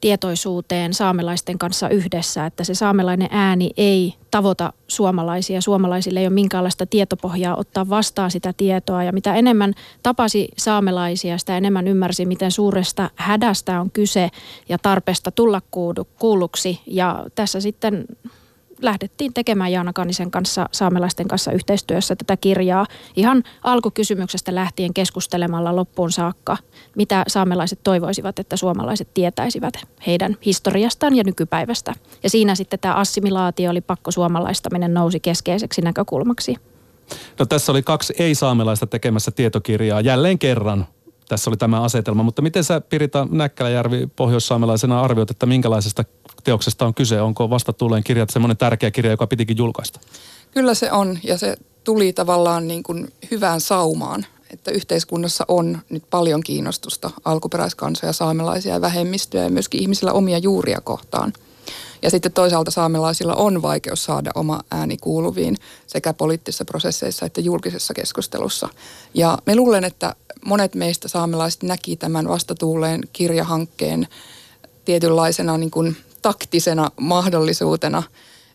tietoisuuteen 0.01 0.93
saamelaisten 0.93 1.57
kanssa 1.57 1.89
yhdessä, 1.89 2.45
että 2.45 2.63
se 2.63 2.75
saamelainen 2.75 3.27
ääni 3.31 3.71
ei 3.77 4.13
tavoita 4.31 4.73
suomalaisia. 4.87 5.61
Suomalaisille 5.61 6.19
ei 6.19 6.25
ole 6.27 6.33
minkäänlaista 6.33 6.85
tietopohjaa 6.85 7.55
ottaa 7.55 7.89
vastaan 7.89 8.31
sitä 8.31 8.53
tietoa 8.57 9.03
ja 9.03 9.11
mitä 9.11 9.35
enemmän 9.35 9.73
tapasi 10.03 10.47
saamelaisia, 10.57 11.37
sitä 11.37 11.57
enemmän 11.57 11.87
ymmärsi, 11.87 12.25
miten 12.25 12.51
suuresta 12.51 13.09
hädästä 13.15 13.81
on 13.81 13.91
kyse 13.91 14.29
ja 14.69 14.77
tarpeesta 14.77 15.31
tulla 15.31 15.61
kuulluksi. 16.19 16.81
Ja 16.87 17.25
tässä 17.35 17.61
sitten 17.61 18.05
lähdettiin 18.81 19.33
tekemään 19.33 19.71
Jaana 19.71 19.93
Kannisen 19.93 20.31
kanssa, 20.31 20.69
saamelaisten 20.71 21.27
kanssa 21.27 21.51
yhteistyössä 21.51 22.15
tätä 22.15 22.37
kirjaa 22.37 22.85
ihan 23.15 23.43
alkukysymyksestä 23.63 24.55
lähtien 24.55 24.93
keskustelemalla 24.93 25.75
loppuun 25.75 26.11
saakka, 26.11 26.57
mitä 26.95 27.23
saamelaiset 27.27 27.79
toivoisivat, 27.83 28.39
että 28.39 28.57
suomalaiset 28.57 29.13
tietäisivät 29.13 29.73
heidän 30.07 30.37
historiastaan 30.45 31.15
ja 31.15 31.23
nykypäivästä. 31.23 31.93
Ja 32.23 32.29
siinä 32.29 32.55
sitten 32.55 32.79
tämä 32.79 32.93
assimilaatio 32.93 33.71
oli 33.71 33.81
pakko 33.81 34.11
suomalaistaminen 34.11 34.93
nousi 34.93 35.19
keskeiseksi 35.19 35.81
näkökulmaksi. 35.81 36.55
No 37.39 37.45
tässä 37.45 37.71
oli 37.71 37.83
kaksi 37.83 38.13
ei-saamelaista 38.19 38.87
tekemässä 38.87 39.31
tietokirjaa 39.31 40.01
jälleen 40.01 40.39
kerran 40.39 40.87
tässä 41.27 41.49
oli 41.49 41.57
tämä 41.57 41.81
asetelma. 41.81 42.23
Mutta 42.23 42.41
miten 42.41 42.63
sä 42.63 42.81
Pirita 42.81 43.27
Näkkäläjärvi 43.31 44.07
pohjoissaamelaisena 44.15 45.01
arvioit, 45.01 45.31
että 45.31 45.45
minkälaisesta 45.45 46.03
teoksesta 46.43 46.85
on 46.85 46.93
kyse? 46.93 47.21
Onko 47.21 47.49
vasta 47.49 47.73
tulleen 47.73 48.03
kirjat 48.03 48.29
semmoinen 48.29 48.57
tärkeä 48.57 48.91
kirja, 48.91 49.11
joka 49.11 49.27
pitikin 49.27 49.57
julkaista? 49.57 49.99
Kyllä 50.51 50.73
se 50.73 50.91
on 50.91 51.19
ja 51.23 51.37
se 51.37 51.55
tuli 51.83 52.13
tavallaan 52.13 52.67
niin 52.67 52.83
kuin 52.83 53.13
hyvään 53.31 53.61
saumaan, 53.61 54.25
että 54.53 54.71
yhteiskunnassa 54.71 55.45
on 55.47 55.79
nyt 55.89 56.03
paljon 56.09 56.43
kiinnostusta 56.43 57.09
alkuperäiskansoja, 57.25 58.13
saamelaisia 58.13 58.73
ja 58.73 58.81
vähemmistöjä 58.81 59.43
ja 59.43 59.49
myöskin 59.49 59.81
ihmisillä 59.81 60.11
omia 60.11 60.37
juuria 60.37 60.81
kohtaan. 60.81 61.33
Ja 62.01 62.09
sitten 62.09 62.31
toisaalta 62.31 62.71
saamelaisilla 62.71 63.35
on 63.35 63.61
vaikeus 63.61 64.03
saada 64.03 64.31
oma 64.35 64.59
ääni 64.71 64.97
kuuluviin 64.97 65.55
sekä 65.87 66.13
poliittisissa 66.13 66.65
prosesseissa 66.65 67.25
että 67.25 67.41
julkisessa 67.41 67.93
keskustelussa. 67.93 68.69
Ja 69.13 69.37
me 69.45 69.55
luulen, 69.55 69.83
että 69.83 70.15
monet 70.47 70.75
meistä 70.75 71.07
saamelaiset 71.07 71.63
näki 71.63 71.95
tämän 71.95 72.27
vastatuuleen 72.27 73.01
kirjahankkeen 73.13 74.07
tietynlaisena 74.85 75.57
niin 75.57 75.71
kuin 75.71 75.97
taktisena 76.21 76.91
mahdollisuutena, 76.99 78.03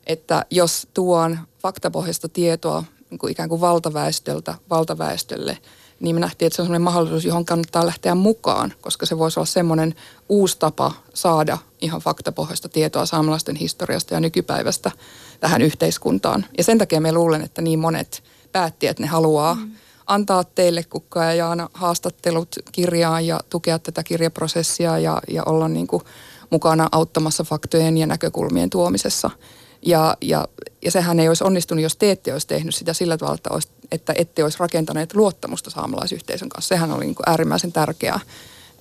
että 0.06 0.46
jos 0.50 0.87
tuon 0.94 1.38
faktapohjaista 1.62 2.28
tietoa 2.28 2.84
niin 3.11 3.18
kuin 3.18 3.30
ikään 3.30 3.49
kuin 3.49 3.61
valtaväestöltä 3.61 4.54
valtaväestölle, 4.70 5.58
niin 6.00 6.16
me 6.16 6.20
nähtiin, 6.20 6.46
että 6.46 6.56
se 6.56 6.62
on 6.62 6.66
sellainen 6.66 6.82
mahdollisuus, 6.82 7.25
johon 7.25 7.44
kannattaa 7.44 7.87
lähteä 7.87 8.14
mukaan, 8.14 8.72
koska 8.80 9.06
se 9.06 9.18
voisi 9.18 9.40
olla 9.40 9.46
semmoinen 9.46 9.94
uusi 10.28 10.58
tapa 10.58 10.92
saada 11.14 11.58
ihan 11.80 12.00
faktapohjaista 12.00 12.68
tietoa 12.68 13.06
saamelaisten 13.06 13.56
historiasta 13.56 14.14
ja 14.14 14.20
nykypäivästä 14.20 14.90
tähän 15.40 15.62
yhteiskuntaan. 15.62 16.46
Ja 16.58 16.64
sen 16.64 16.78
takia 16.78 17.00
me 17.00 17.12
luulen, 17.12 17.42
että 17.42 17.62
niin 17.62 17.78
monet 17.78 18.25
päätti, 18.52 18.87
että 18.87 19.02
ne 19.02 19.06
haluaa 19.06 19.54
mm 19.54 19.70
antaa 20.14 20.45
teille 20.45 20.85
Kukka 20.85 21.25
ja 21.25 21.35
Jaana 21.35 21.69
haastattelut 21.75 22.57
kirjaan 22.73 23.26
ja 23.26 23.40
tukea 23.50 23.78
tätä 23.78 24.02
kirjaprosessia 24.02 24.99
ja, 24.99 25.21
ja 25.28 25.42
olla 25.47 25.69
niin 25.69 25.87
kuin 25.87 26.02
mukana 26.50 26.88
auttamassa 26.92 27.45
faktojen 27.45 27.99
ja 27.99 28.07
näkökulmien 28.07 28.71
tuomisessa. 28.71 29.31
Ja, 29.87 30.16
ja, 30.21 30.49
ja 30.83 30.90
sehän 30.90 31.21
ei 31.21 31.28
olisi 31.28 31.45
onnistunut, 31.45 31.83
jos 31.83 31.97
te 31.97 32.11
ette 32.11 32.33
olisi 32.33 32.47
tehnyt 32.47 32.75
sitä 32.75 32.92
sillä 32.92 33.19
tavalla, 33.19 33.35
että, 33.35 33.50
olisi, 33.52 33.69
että 33.92 34.12
ette 34.16 34.45
olisi 34.45 34.59
rakentaneet 34.61 35.14
luottamusta 35.14 35.71
saamelaisyhteisön 35.71 36.49
kanssa. 36.49 36.69
Sehän 36.69 36.92
oli 36.92 37.04
niin 37.04 37.14
kuin 37.14 37.31
äärimmäisen 37.31 37.73
tärkeää, 37.73 38.21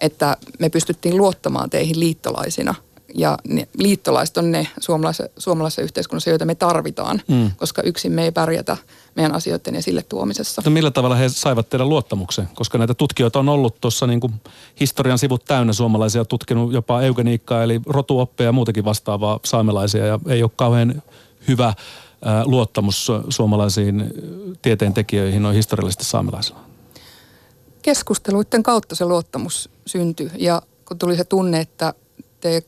että 0.02 0.38
me 0.60 0.70
pystyttiin 0.70 1.18
luottamaan 1.18 1.70
teihin 1.70 2.00
liittolaisina– 2.00 2.76
ja 3.16 3.38
ne, 3.48 3.68
liittolaiset 3.78 4.38
on 4.38 4.52
ne 4.52 4.68
suomalaisessa, 4.80 5.30
suomalaisessa 5.38 5.82
yhteiskunnassa, 5.82 6.30
joita 6.30 6.46
me 6.46 6.56
tarvitaan, 6.56 7.22
mm. 7.28 7.52
koska 7.58 7.82
yksin 7.82 8.12
me 8.12 8.24
ei 8.24 8.32
pärjätä 8.32 8.78
meidän 9.16 9.36
asioiden 9.36 9.76
ja 9.76 9.82
sille 9.82 10.04
tuomisessa. 10.04 10.62
No 10.66 10.72
millä 10.72 10.92
tavalla 10.92 11.16
he 11.16 11.30
saivat 11.30 11.70
teidän 11.70 11.90
luottamuksen? 11.90 12.50
Koska 12.56 12.78
näitä 12.78 12.94
tutkijoita 12.94 13.40
on 13.40 13.50
ollut 13.50 13.82
tuossa 13.82 14.08
niin 14.08 14.20
kuin 14.20 14.34
historian 14.80 15.18
sivut 15.18 15.46
täynnä 15.46 15.74
suomalaisia, 15.74 16.26
tutkinut 16.26 16.74
jopa 16.74 17.02
eugeniikkaa 17.02 17.64
eli 17.64 17.82
rotuoppeja 17.86 18.48
ja 18.48 18.52
muutakin 18.52 18.86
vastaavaa 18.86 19.40
saamelaisia 19.46 20.06
ja 20.06 20.20
ei 20.28 20.44
ole 20.44 20.52
kauhean 20.56 21.02
hyvä 21.48 21.74
ää, 22.26 22.46
luottamus 22.46 23.12
suomalaisiin 23.30 24.14
tieteentekijöihin 24.62 25.44
noin 25.44 25.56
historiallisesti 25.56 26.04
saamelaisilla. 26.04 26.60
Keskusteluiden 27.82 28.64
kautta 28.64 28.96
se 28.96 29.06
luottamus 29.06 29.70
syntyi 29.86 30.32
ja 30.38 30.62
kun 30.88 30.98
tuli 30.98 31.18
se 31.18 31.24
tunne, 31.24 31.60
että 31.60 31.94
te 32.42 32.64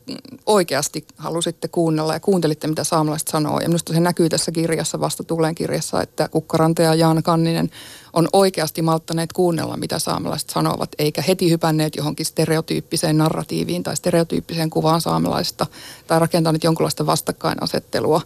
oikeasti 0.46 1.06
halusitte 1.18 1.68
kuunnella 1.68 2.14
ja 2.14 2.20
kuuntelitte, 2.20 2.68
mitä 2.68 2.84
saamelaiset 2.84 3.28
sanoo. 3.28 3.60
Ja 3.60 3.68
minusta 3.68 3.94
se 3.94 4.00
näkyy 4.00 4.30
tässä 4.30 4.52
kirjassa, 4.52 5.00
vasta 5.00 5.24
tuleen 5.24 5.56
kirjassa, 5.56 6.02
että 6.02 6.30
Kukkaranta 6.30 6.82
ja 6.82 6.96
Jaana 6.96 7.22
Kanninen 7.22 7.70
on 8.14 8.28
oikeasti 8.34 8.82
malttaneet 8.82 9.34
kuunnella, 9.34 9.78
mitä 9.78 10.00
saamelaiset 10.00 10.50
sanovat, 10.50 10.90
eikä 10.98 11.22
heti 11.22 11.50
hypänneet 11.50 11.96
johonkin 11.96 12.26
stereotyyppiseen 12.26 13.18
narratiiviin 13.18 13.84
tai 13.84 13.96
stereotyyppiseen 13.96 14.70
kuvaan 14.70 15.02
saamelaisista 15.02 15.66
tai 16.08 16.20
rakentaneet 16.20 16.64
jonkunlaista 16.64 17.06
vastakkainasettelua, 17.06 18.22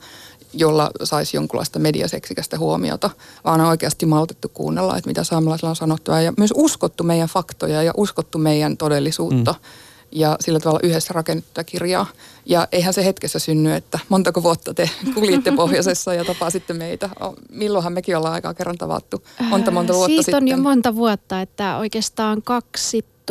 jolla 0.54 0.92
saisi 1.04 1.38
jonkunlaista 1.38 1.80
mediaseksikästä 1.80 2.58
huomiota, 2.58 3.10
vaan 3.46 3.62
on 3.62 3.68
oikeasti 3.68 4.06
maltettu 4.06 4.50
kuunnella, 4.50 4.98
että 4.98 5.10
mitä 5.10 5.24
saamelaisilla 5.24 5.70
on 5.70 5.76
sanottua 5.76 6.22
ja 6.22 6.34
myös 6.38 6.54
uskottu 6.56 7.04
meidän 7.04 7.30
faktoja 7.30 7.84
ja 7.84 7.94
uskottu 7.98 8.38
meidän 8.38 8.78
todellisuutta. 8.78 9.52
Mm 9.52 9.87
ja 10.12 10.36
sillä 10.40 10.60
tavalla 10.60 10.80
yhdessä 10.84 11.14
rakennettua 11.14 11.64
kirjaa. 11.64 12.06
Ja 12.46 12.68
eihän 12.72 12.94
se 12.94 13.06
hetkessä 13.06 13.40
synny, 13.40 13.74
että 13.74 14.00
montako 14.10 14.44
vuotta 14.44 14.74
te 14.74 14.90
kuljitte 15.16 15.52
pohjoisessa 15.52 16.14
ja 16.14 16.26
tapasitte 16.26 16.74
meitä. 16.74 17.10
Milloinhan 17.52 17.94
mekin 17.94 18.18
ollaan 18.18 18.34
aikaa 18.34 18.54
kerran 18.54 18.78
tavattu? 18.78 19.24
Monta 19.50 19.72
monta 19.72 19.94
vuotta 19.94 20.08
Siitä 20.08 20.22
sitten. 20.24 20.44
on 20.44 20.48
jo 20.48 20.58
monta 20.58 20.96
vuotta, 20.96 21.42
että 21.42 21.78
oikeastaan 21.78 22.42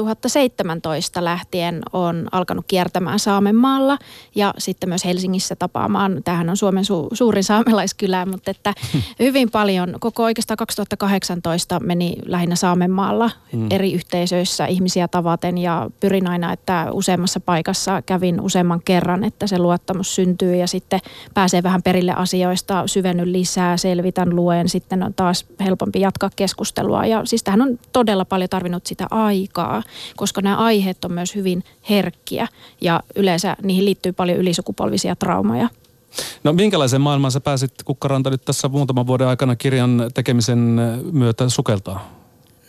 2017 0.05 1.25
lähtien 1.25 1.83
on 1.93 2.29
alkanut 2.33 2.65
kiertämään 2.69 3.19
Saamenmaalla 3.19 3.99
ja 4.35 4.55
sitten 4.59 4.89
myös 4.89 5.05
Helsingissä 5.05 5.57
tapaamaan. 5.57 6.21
Tämähän 6.25 6.51
on 6.51 6.57
Suomen 6.57 6.85
su- 6.85 7.17
suurin 7.17 7.45
saamelaiskylä, 7.45 8.27
mutta 8.27 8.51
että 8.51 8.75
hyvin 9.19 9.51
paljon, 9.51 9.95
koko 10.01 10.23
oikeastaan 10.25 10.57
2018 10.57 11.81
meni 11.81 12.17
lähinnä 12.27 12.57
Saamenmaalla 12.57 13.31
mm. 13.53 13.67
eri 13.71 13.93
yhteisöissä 13.93 14.67
ihmisiä 14.67 15.09
tavaten 15.09 15.59
ja 15.59 15.91
pyrin 16.01 16.29
aina, 16.29 16.53
että 16.53 16.87
useammassa 16.93 17.41
paikassa 17.41 18.03
kävin 18.03 18.41
useamman 18.41 18.83
kerran, 18.85 19.25
että 19.25 19.47
se 19.47 19.59
luottamus 19.59 20.15
syntyy 20.15 20.57
ja 20.57 20.67
sitten 20.67 21.01
pääsee 21.35 21.63
vähän 21.63 21.83
perille 21.83 22.13
asioista, 22.13 22.87
syvenny 22.87 23.33
lisää, 23.33 23.77
selvitän, 23.77 24.37
luen, 24.37 24.69
sitten 24.69 25.03
on 25.03 25.15
taas 25.15 25.47
helpompi 25.61 26.01
jatkaa 26.01 26.31
keskustelua 26.37 27.07
ja 27.07 27.25
siis 27.25 27.43
tähän 27.43 27.63
on 27.63 27.79
todella 27.93 28.25
paljon 28.25 28.51
tarvinnut 28.51 28.87
sitä 28.87 29.07
aikaa, 29.11 29.83
koska 30.17 30.41
nämä 30.41 30.57
aiheet 30.57 31.05
on 31.05 31.13
myös 31.13 31.35
hyvin 31.35 31.65
herkkiä 31.91 32.49
ja 32.81 33.03
yleensä 33.17 33.57
niihin 33.63 33.85
liittyy 33.85 34.13
paljon 34.13 34.39
ylisukupolvisia 34.39 35.17
traumaja. 35.17 35.69
No 36.45 36.53
minkälaisen 36.53 37.01
maailman 37.01 37.33
sä 37.33 37.41
pääsit 37.41 37.73
Kukkaranta 37.85 38.31
nyt 38.31 38.45
tässä 38.45 38.69
muutaman 38.69 39.07
vuoden 39.07 39.29
aikana 39.29 39.57
kirjan 39.57 40.11
tekemisen 40.15 40.59
myötä 41.13 41.49
sukeltaa? 41.49 42.11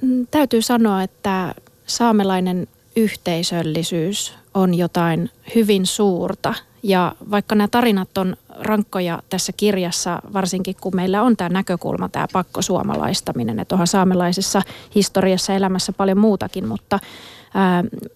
Mm, 0.01 0.27
täytyy 0.31 0.61
sanoa, 0.61 1.03
että 1.03 1.55
saamelainen 1.85 2.67
yhteisöllisyys 2.95 4.33
on 4.53 4.73
jotain 4.73 5.29
hyvin 5.55 5.85
suurta. 5.85 6.53
Ja 6.83 7.15
vaikka 7.31 7.55
nämä 7.55 7.67
tarinat 7.67 8.17
on 8.17 8.37
rankkoja 8.59 9.21
tässä 9.29 9.51
kirjassa, 9.57 10.21
varsinkin 10.33 10.75
kun 10.81 10.95
meillä 10.95 11.21
on 11.23 11.37
tämä 11.37 11.49
näkökulma, 11.49 12.09
tämä 12.09 12.27
pakkosuomalaistaminen, 12.33 13.59
että 13.59 13.75
onhan 13.75 13.87
saamelaisessa 13.87 14.61
historiassa 14.95 15.53
elämässä 15.53 15.93
paljon 15.93 16.17
muutakin, 16.17 16.67
mutta 16.67 16.99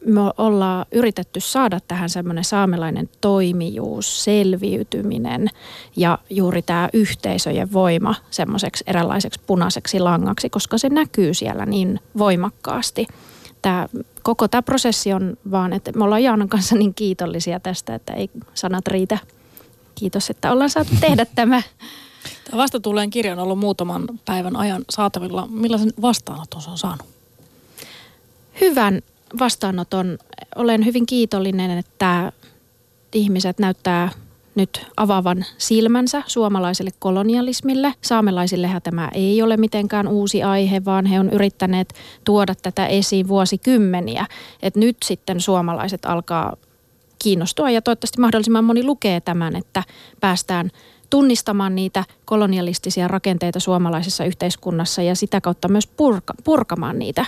me 0.06 0.22
ollaan 0.38 0.86
yritetty 0.92 1.40
saada 1.40 1.80
tähän 1.88 2.10
semmoinen 2.10 2.44
saamelainen 2.44 3.10
toimijuus, 3.22 4.24
selviytyminen 4.24 5.48
ja 5.96 6.18
juuri 6.30 6.62
tämä 6.62 6.90
yhteisöjen 6.94 7.74
voima 7.74 8.16
semmoiseksi 8.30 8.84
eräänlaiseksi 8.88 9.40
punaiseksi 9.48 10.00
langaksi, 10.00 10.50
koska 10.50 10.78
se 10.78 10.90
näkyy 10.90 11.34
siellä 11.34 11.66
niin 11.66 12.00
voimakkaasti. 12.18 13.08
Tämä, 13.62 13.88
koko 14.22 14.48
tämä 14.48 14.62
prosessi 14.62 15.14
on 15.14 15.38
vaan, 15.52 15.74
että 15.74 15.92
me 15.92 16.04
ollaan 16.04 16.24
Jaanan 16.24 16.50
kanssa 16.50 16.76
niin 16.76 16.94
kiitollisia 16.94 17.60
tästä, 17.60 17.96
että 17.96 18.14
ei 18.14 18.30
sanat 18.54 18.88
riitä. 18.88 19.18
Kiitos, 19.96 20.30
että 20.30 20.52
ollaan 20.52 20.70
saatu 20.70 20.92
tehdä 21.00 21.26
tämä. 21.36 21.62
Tämä 22.44 22.62
vasta 22.62 22.80
tulleen 22.80 23.10
kirja 23.10 23.34
on 23.34 23.40
ollut 23.40 23.60
muutaman 23.60 24.08
päivän 24.26 24.56
ajan 24.56 24.86
saatavilla. 24.90 25.48
Millaisen 25.52 25.94
vastaanoton 26.02 26.62
se 26.62 26.70
on 26.70 26.78
saanut? 26.78 27.06
Hyvän 28.62 29.02
vastaanoton. 29.40 30.18
Olen 30.56 30.86
hyvin 30.86 31.06
kiitollinen, 31.06 31.78
että 31.78 32.32
ihmiset 33.14 33.60
näyttää 33.60 34.12
nyt 34.56 34.86
avaavan 34.98 35.46
silmänsä 35.58 36.24
suomalaiselle 36.28 36.92
kolonialismille. 37.00 37.94
Saamelaisillehän 38.02 38.82
tämä 38.82 39.10
ei 39.14 39.42
ole 39.42 39.58
mitenkään 39.58 40.08
uusi 40.08 40.44
aihe, 40.44 40.86
vaan 40.86 41.06
he 41.06 41.20
on 41.20 41.30
yrittäneet 41.30 41.94
tuoda 42.24 42.56
tätä 42.56 42.88
esiin 42.88 43.28
vuosikymmeniä. 43.28 44.26
Et 44.64 44.76
nyt 44.76 44.98
sitten 45.06 45.42
suomalaiset 45.42 46.06
alkaa 46.06 46.56
kiinnostua 47.24 47.70
ja 47.70 47.82
toivottavasti 47.82 48.20
mahdollisimman 48.20 48.64
moni 48.64 48.84
lukee 48.84 49.22
tämän, 49.22 49.56
että 49.56 49.84
päästään 50.20 50.72
tunnistamaan 51.10 51.76
niitä 51.76 52.04
kolonialistisia 52.26 53.08
rakenteita 53.08 53.60
suomalaisessa 53.60 54.26
yhteiskunnassa 54.26 55.02
ja 55.02 55.16
sitä 55.16 55.42
kautta 55.42 55.68
myös 55.68 55.88
purka, 55.88 56.34
purkamaan 56.44 57.00
niitä 57.00 57.26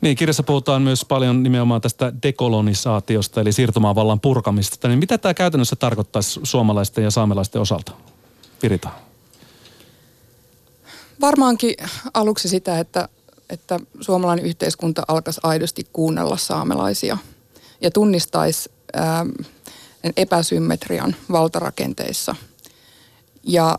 niin, 0.00 0.16
kirjassa 0.16 0.42
puhutaan 0.42 0.82
myös 0.82 1.04
paljon 1.04 1.42
nimenomaan 1.42 1.80
tästä 1.80 2.12
dekolonisaatiosta, 2.22 3.40
eli 3.40 3.52
siirtomaavallan 3.52 4.20
purkamista. 4.20 4.88
Niin 4.88 4.98
mitä 4.98 5.18
tämä 5.18 5.34
käytännössä 5.34 5.76
tarkoittaisi 5.76 6.40
suomalaisten 6.42 7.04
ja 7.04 7.10
saamelaisten 7.10 7.60
osalta? 7.60 7.92
Pirita. 8.60 8.88
Varmaankin 11.20 11.74
aluksi 12.14 12.48
sitä, 12.48 12.78
että, 12.78 13.08
että 13.50 13.80
suomalainen 14.00 14.46
yhteiskunta 14.46 15.02
alkaisi 15.08 15.40
aidosti 15.42 15.86
kuunnella 15.92 16.36
saamelaisia 16.36 17.18
ja 17.80 17.90
tunnistaisi 17.90 18.70
ää, 18.94 19.26
epäsymmetrian 20.16 21.16
valtarakenteissa. 21.32 22.34
Ja 23.42 23.78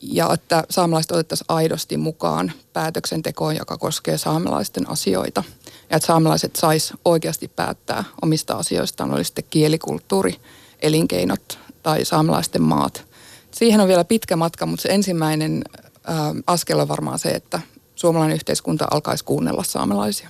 ja 0.00 0.32
että 0.32 0.64
saamelaiset 0.70 1.10
otettaisiin 1.10 1.46
aidosti 1.48 1.96
mukaan 1.96 2.52
päätöksentekoon, 2.72 3.56
joka 3.56 3.78
koskee 3.78 4.18
saamelaisten 4.18 4.90
asioita. 4.90 5.44
Ja 5.90 5.96
että 5.96 6.06
saamelaiset 6.06 6.56
sais 6.56 6.92
oikeasti 7.04 7.48
päättää 7.48 8.04
omista 8.22 8.54
asioistaan, 8.54 9.14
oli 9.14 9.24
sitten 9.24 9.44
kielikulttuuri, 9.50 10.36
elinkeinot 10.80 11.58
tai 11.82 12.04
saamelaisten 12.04 12.62
maat. 12.62 13.04
Siihen 13.50 13.80
on 13.80 13.88
vielä 13.88 14.04
pitkä 14.04 14.36
matka, 14.36 14.66
mutta 14.66 14.82
se 14.82 14.88
ensimmäinen 14.88 15.64
ää, 16.04 16.34
askel 16.46 16.78
on 16.78 16.88
varmaan 16.88 17.18
se, 17.18 17.28
että 17.28 17.60
suomalainen 17.94 18.34
yhteiskunta 18.34 18.86
alkaisi 18.90 19.24
kuunnella 19.24 19.62
saamelaisia. 19.62 20.28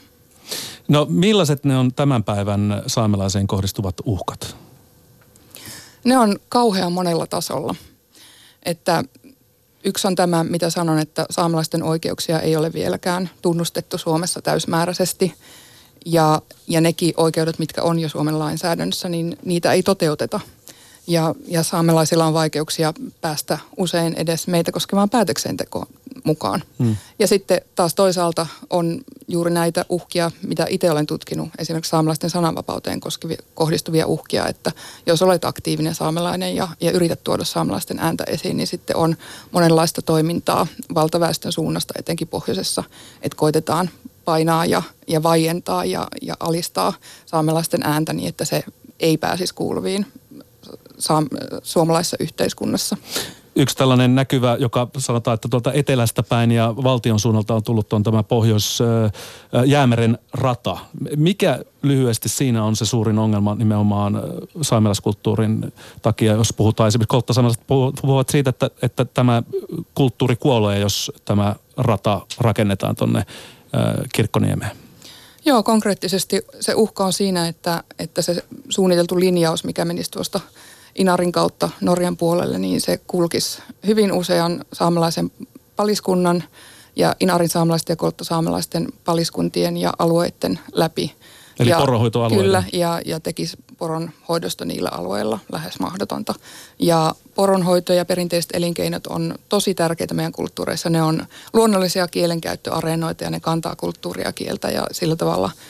No 0.88 1.07
millaiset 1.11 1.64
ne 1.64 1.77
on 1.77 1.95
tämän 1.95 2.25
päivän 2.25 2.83
saamelaiseen 2.87 3.47
kohdistuvat 3.47 3.95
uhkat? 4.05 4.57
Ne 6.05 6.19
on 6.19 6.37
kauhean 6.49 6.93
monella 6.93 7.27
tasolla. 7.27 7.75
Että 8.62 9.05
Yksi 9.85 10.07
on 10.07 10.14
tämä, 10.14 10.45
mitä 10.45 10.71
sanon, 10.71 10.99
että 10.99 11.27
saamelaisten 11.31 11.83
oikeuksia 11.83 12.41
ei 12.41 12.57
ole 12.57 12.73
vieläkään 12.73 13.31
tunnustettu 13.43 13.99
Suomessa 13.99 14.43
täysmääräisesti. 14.43 15.35
Ja, 16.07 16.43
ja 16.67 16.81
nekin 16.81 17.14
oikeudet, 17.17 17.59
mitkä 17.59 17.83
on 17.83 17.99
jo 17.99 18.09
Suomen 18.09 18.38
lainsäädännössä, 18.38 19.09
niin 19.09 19.38
niitä 19.45 19.73
ei 19.73 19.83
toteuteta. 19.83 20.41
Ja, 21.07 21.35
ja 21.49 21.62
saamelaisilla 21.62 22.27
on 22.27 22.35
vaikeuksia 22.35 22.95
päästä 23.21 23.59
usein 23.77 24.14
edes 24.14 24.47
meitä 24.47 24.73
koskevaan 24.73 25.11
päätöksentekoon 25.11 25.87
mukaan. 26.25 26.63
Hmm. 26.79 26.97
Ja 27.19 27.29
sitten 27.29 27.61
taas 27.75 27.95
toisaalta 27.95 28.47
on 28.71 29.01
juuri 29.29 29.51
näitä 29.51 29.85
uhkia, 29.89 30.31
mitä 30.43 30.67
itse 30.69 30.91
olen 30.91 31.07
tutkinut, 31.07 31.49
esimerkiksi 31.59 31.91
saamelaisten 31.91 32.31
sananvapauteen 32.31 33.01
koskevia, 33.01 33.43
kohdistuvia 33.55 34.07
uhkia, 34.07 34.47
että 34.47 34.73
jos 35.07 35.23
olet 35.23 35.45
aktiivinen 35.45 35.95
saamelainen 35.95 36.57
ja, 36.57 36.69
ja 36.81 36.91
yrität 36.91 37.25
tuoda 37.25 37.45
saamelaisten 37.45 37.99
ääntä 37.99 38.25
esiin, 38.27 38.57
niin 38.57 38.67
sitten 38.67 38.97
on 38.97 39.17
monenlaista 39.53 40.03
toimintaa 40.03 40.67
valtaväestön 40.95 41.53
suunnasta, 41.53 41.95
etenkin 41.99 42.29
pohjoisessa, 42.29 42.85
että 43.23 43.37
koitetaan 43.37 43.91
painaa 44.25 44.67
ja, 44.67 44.83
ja 45.07 45.23
vaientaa 45.23 45.85
ja, 45.85 46.09
ja 46.23 46.35
alistaa 46.41 46.93
saamelaisten 47.27 47.83
ääntä 47.83 48.13
niin, 48.13 48.29
että 48.29 48.45
se 48.45 48.65
ei 49.01 49.19
pääsisi 49.19 49.55
kuuluviin 49.55 50.07
saam- 50.99 51.61
suomalaisessa 51.63 52.17
yhteiskunnassa. 52.21 52.97
Yksi 53.59 53.77
tällainen 53.77 54.14
näkyvä, 54.14 54.57
joka 54.61 54.88
sanotaan, 54.99 55.35
että 55.35 55.49
tuolta 55.49 55.73
etelästä 55.73 56.23
päin 56.23 56.51
ja 56.51 56.75
valtion 56.77 57.21
suunnalta 57.21 57.55
on 57.55 57.62
tullut 57.62 57.92
on 57.92 58.03
tämä 58.03 58.23
Pohjois-Jäämeren 58.23 60.18
rata. 60.33 60.79
Mikä 61.16 61.61
lyhyesti 61.83 62.29
siinä 62.29 62.64
on 62.64 62.77
se 62.77 62.87
suurin 62.87 63.18
ongelma 63.18 63.55
nimenomaan 63.55 64.23
saamelaiskulttuurin 64.62 65.73
takia, 66.03 66.33
jos 66.33 66.53
puhutaan 66.53 66.88
esimerkiksi 66.88 67.09
kolttasamelaiset 67.09 67.66
puhuvat 68.01 68.29
siitä, 68.29 68.51
että, 68.51 68.71
että 68.83 69.05
tämä 69.05 69.42
kulttuuri 69.94 70.37
kuolee, 70.37 70.79
jos 70.79 71.12
tämä 71.25 71.57
rata 71.77 72.21
rakennetaan 72.40 72.97
tuonne 72.97 73.27
Kirkkoniemeen. 74.14 74.77
Joo, 75.44 75.62
konkreettisesti 75.62 76.42
se 76.61 76.75
uhka 76.75 77.05
on 77.05 77.12
siinä, 77.12 77.49
että, 77.49 77.85
että 77.99 78.23
se 78.23 78.44
suunniteltu 78.68 79.21
linjaus, 79.21 79.64
mikä 79.64 79.85
menisi 79.85 80.11
tuosta 80.11 80.40
Inarin 80.99 81.33
kautta 81.33 81.71
Norjan 81.81 82.17
puolelle, 82.17 82.59
niin 82.59 82.81
se 82.81 83.01
kulkisi 83.07 83.63
hyvin 83.87 84.13
usean 84.13 84.65
saamelaisen 84.73 85.31
paliskunnan 85.77 86.45
ja 86.97 87.17
Inarin 87.21 87.49
saamelaisten 87.49 87.93
ja 87.93 87.97
kolttosaamelaisten 87.97 88.89
paliskuntien 89.05 89.77
ja 89.77 89.93
alueiden 89.99 90.59
läpi. 90.73 91.15
Eli 91.61 91.71
ja, 91.71 91.79
poronhoitoalueilla. 91.79 92.45
Kyllä, 92.45 92.65
ja, 92.73 93.01
ja 93.07 93.21
tekisi 93.21 93.57
poronhoidosta 93.79 94.65
niillä 94.65 94.89
alueilla 94.93 95.39
lähes 95.53 95.81
mahdotonta. 95.81 96.35
Ja 96.79 97.15
poronhoito 97.35 97.93
ja 97.93 98.05
perinteiset 98.05 98.51
elinkeinot 98.55 99.07
on 99.07 99.35
tosi 99.49 99.75
tärkeitä 99.75 100.15
meidän 100.15 100.33
kulttuureissa. 100.33 100.91
Ne 100.91 101.03
on 101.03 101.27
luonnollisia 101.53 102.09
kielenkäyttöareenoita 102.09 103.25
ja 103.25 103.31
ne 103.31 103.41
kantaa 103.41 103.77
kulttuuria 103.77 104.33
kieltä 104.33 104.71
ja 104.71 104.87
sillä 104.93 105.17
tavalla– 105.17 105.51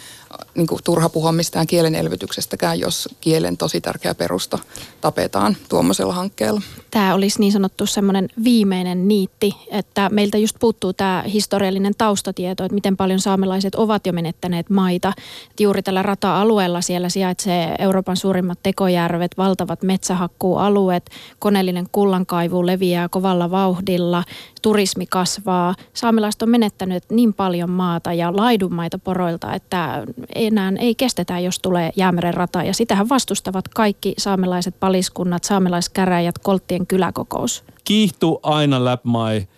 niin 0.59 0.67
kuin 0.67 0.81
turha 0.85 1.09
puhua 1.09 1.33
mistään 1.33 1.67
kielen 1.67 1.95
elvytyksestäkään, 1.95 2.81
jos 2.81 3.09
kielen 3.21 3.57
tosi 3.57 3.81
tärkeä 3.81 4.15
perusta 4.15 4.59
tapetaan 5.01 5.57
tuommoisella 5.69 6.13
hankkeella. 6.13 6.63
Tämä 6.91 7.15
olisi 7.15 7.41
niin 7.41 7.53
sanottu 7.53 7.87
semmoinen 7.87 8.29
viimeinen 8.45 9.09
niitti, 9.09 9.53
että 9.71 10.09
meiltä 10.13 10.39
just 10.39 10.57
puuttuu 10.61 10.93
tämä 10.93 11.25
historiallinen 11.33 11.93
taustatieto, 11.99 12.65
että 12.65 12.75
miten 12.75 12.97
paljon 12.97 13.21
saamelaiset 13.21 13.75
ovat 13.75 14.07
jo 14.07 14.13
menettäneet 14.13 14.71
maita. 14.71 15.13
Että 15.51 15.63
juuri 15.63 15.83
tällä 15.83 16.03
rata-alueella 16.03 16.81
siellä 16.81 17.09
sijaitsee 17.09 17.75
Euroopan 17.79 18.17
suurimmat 18.17 18.59
tekojärvet, 18.63 19.39
valtavat 19.39 19.83
metsähakkuualueet, 19.83 21.11
koneellinen 21.39 21.87
kullankaivu 21.93 22.67
leviää 22.67 23.09
kovalla 23.09 23.51
vauhdilla, 23.51 24.25
turismi 24.63 25.07
kasvaa. 25.07 25.75
Saamelaiset 25.95 26.43
on 26.43 26.51
menettänyt 26.51 27.05
niin 27.11 27.35
paljon 27.35 27.71
maata 27.71 28.13
ja 28.13 28.37
laidunmaita 28.37 28.99
poroilta, 28.99 29.55
että 29.55 30.07
enää 30.49 30.73
ei 30.79 30.95
kestetä, 30.95 31.39
jos 31.39 31.59
tulee 31.59 31.91
Jäämeren 31.97 32.35
rata. 32.35 32.63
Ja 32.63 32.75
sitähän 32.75 33.09
vastustavat 33.09 33.69
kaikki 33.69 34.15
saamelaiset 34.19 34.81
paliskunnat, 34.81 35.45
saamelaiskäräjät, 35.45 36.39
Kolttien 36.39 36.87
kyläkokous. 36.87 37.65
Kiihtu 37.85 38.41
aina 38.43 38.85
läpmai. 38.85 39.49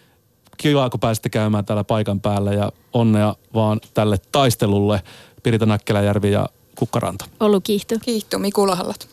Kiva, 0.56 0.90
kun 0.90 1.00
pääsitte 1.00 1.28
käymään 1.28 1.64
täällä 1.64 1.84
paikan 1.84 2.20
päällä 2.20 2.52
ja 2.52 2.72
onnea 2.92 3.34
vaan 3.54 3.80
tälle 3.94 4.16
taistelulle. 4.32 5.02
Pirita 5.42 5.66
Näkkeläjärvi 5.66 6.32
ja 6.32 6.46
Kukkaranta. 6.74 7.24
Ollut 7.40 7.64
kiihty. 7.64 7.98
Kiihtu 8.04 8.38
Mikulahallat. 8.38 9.08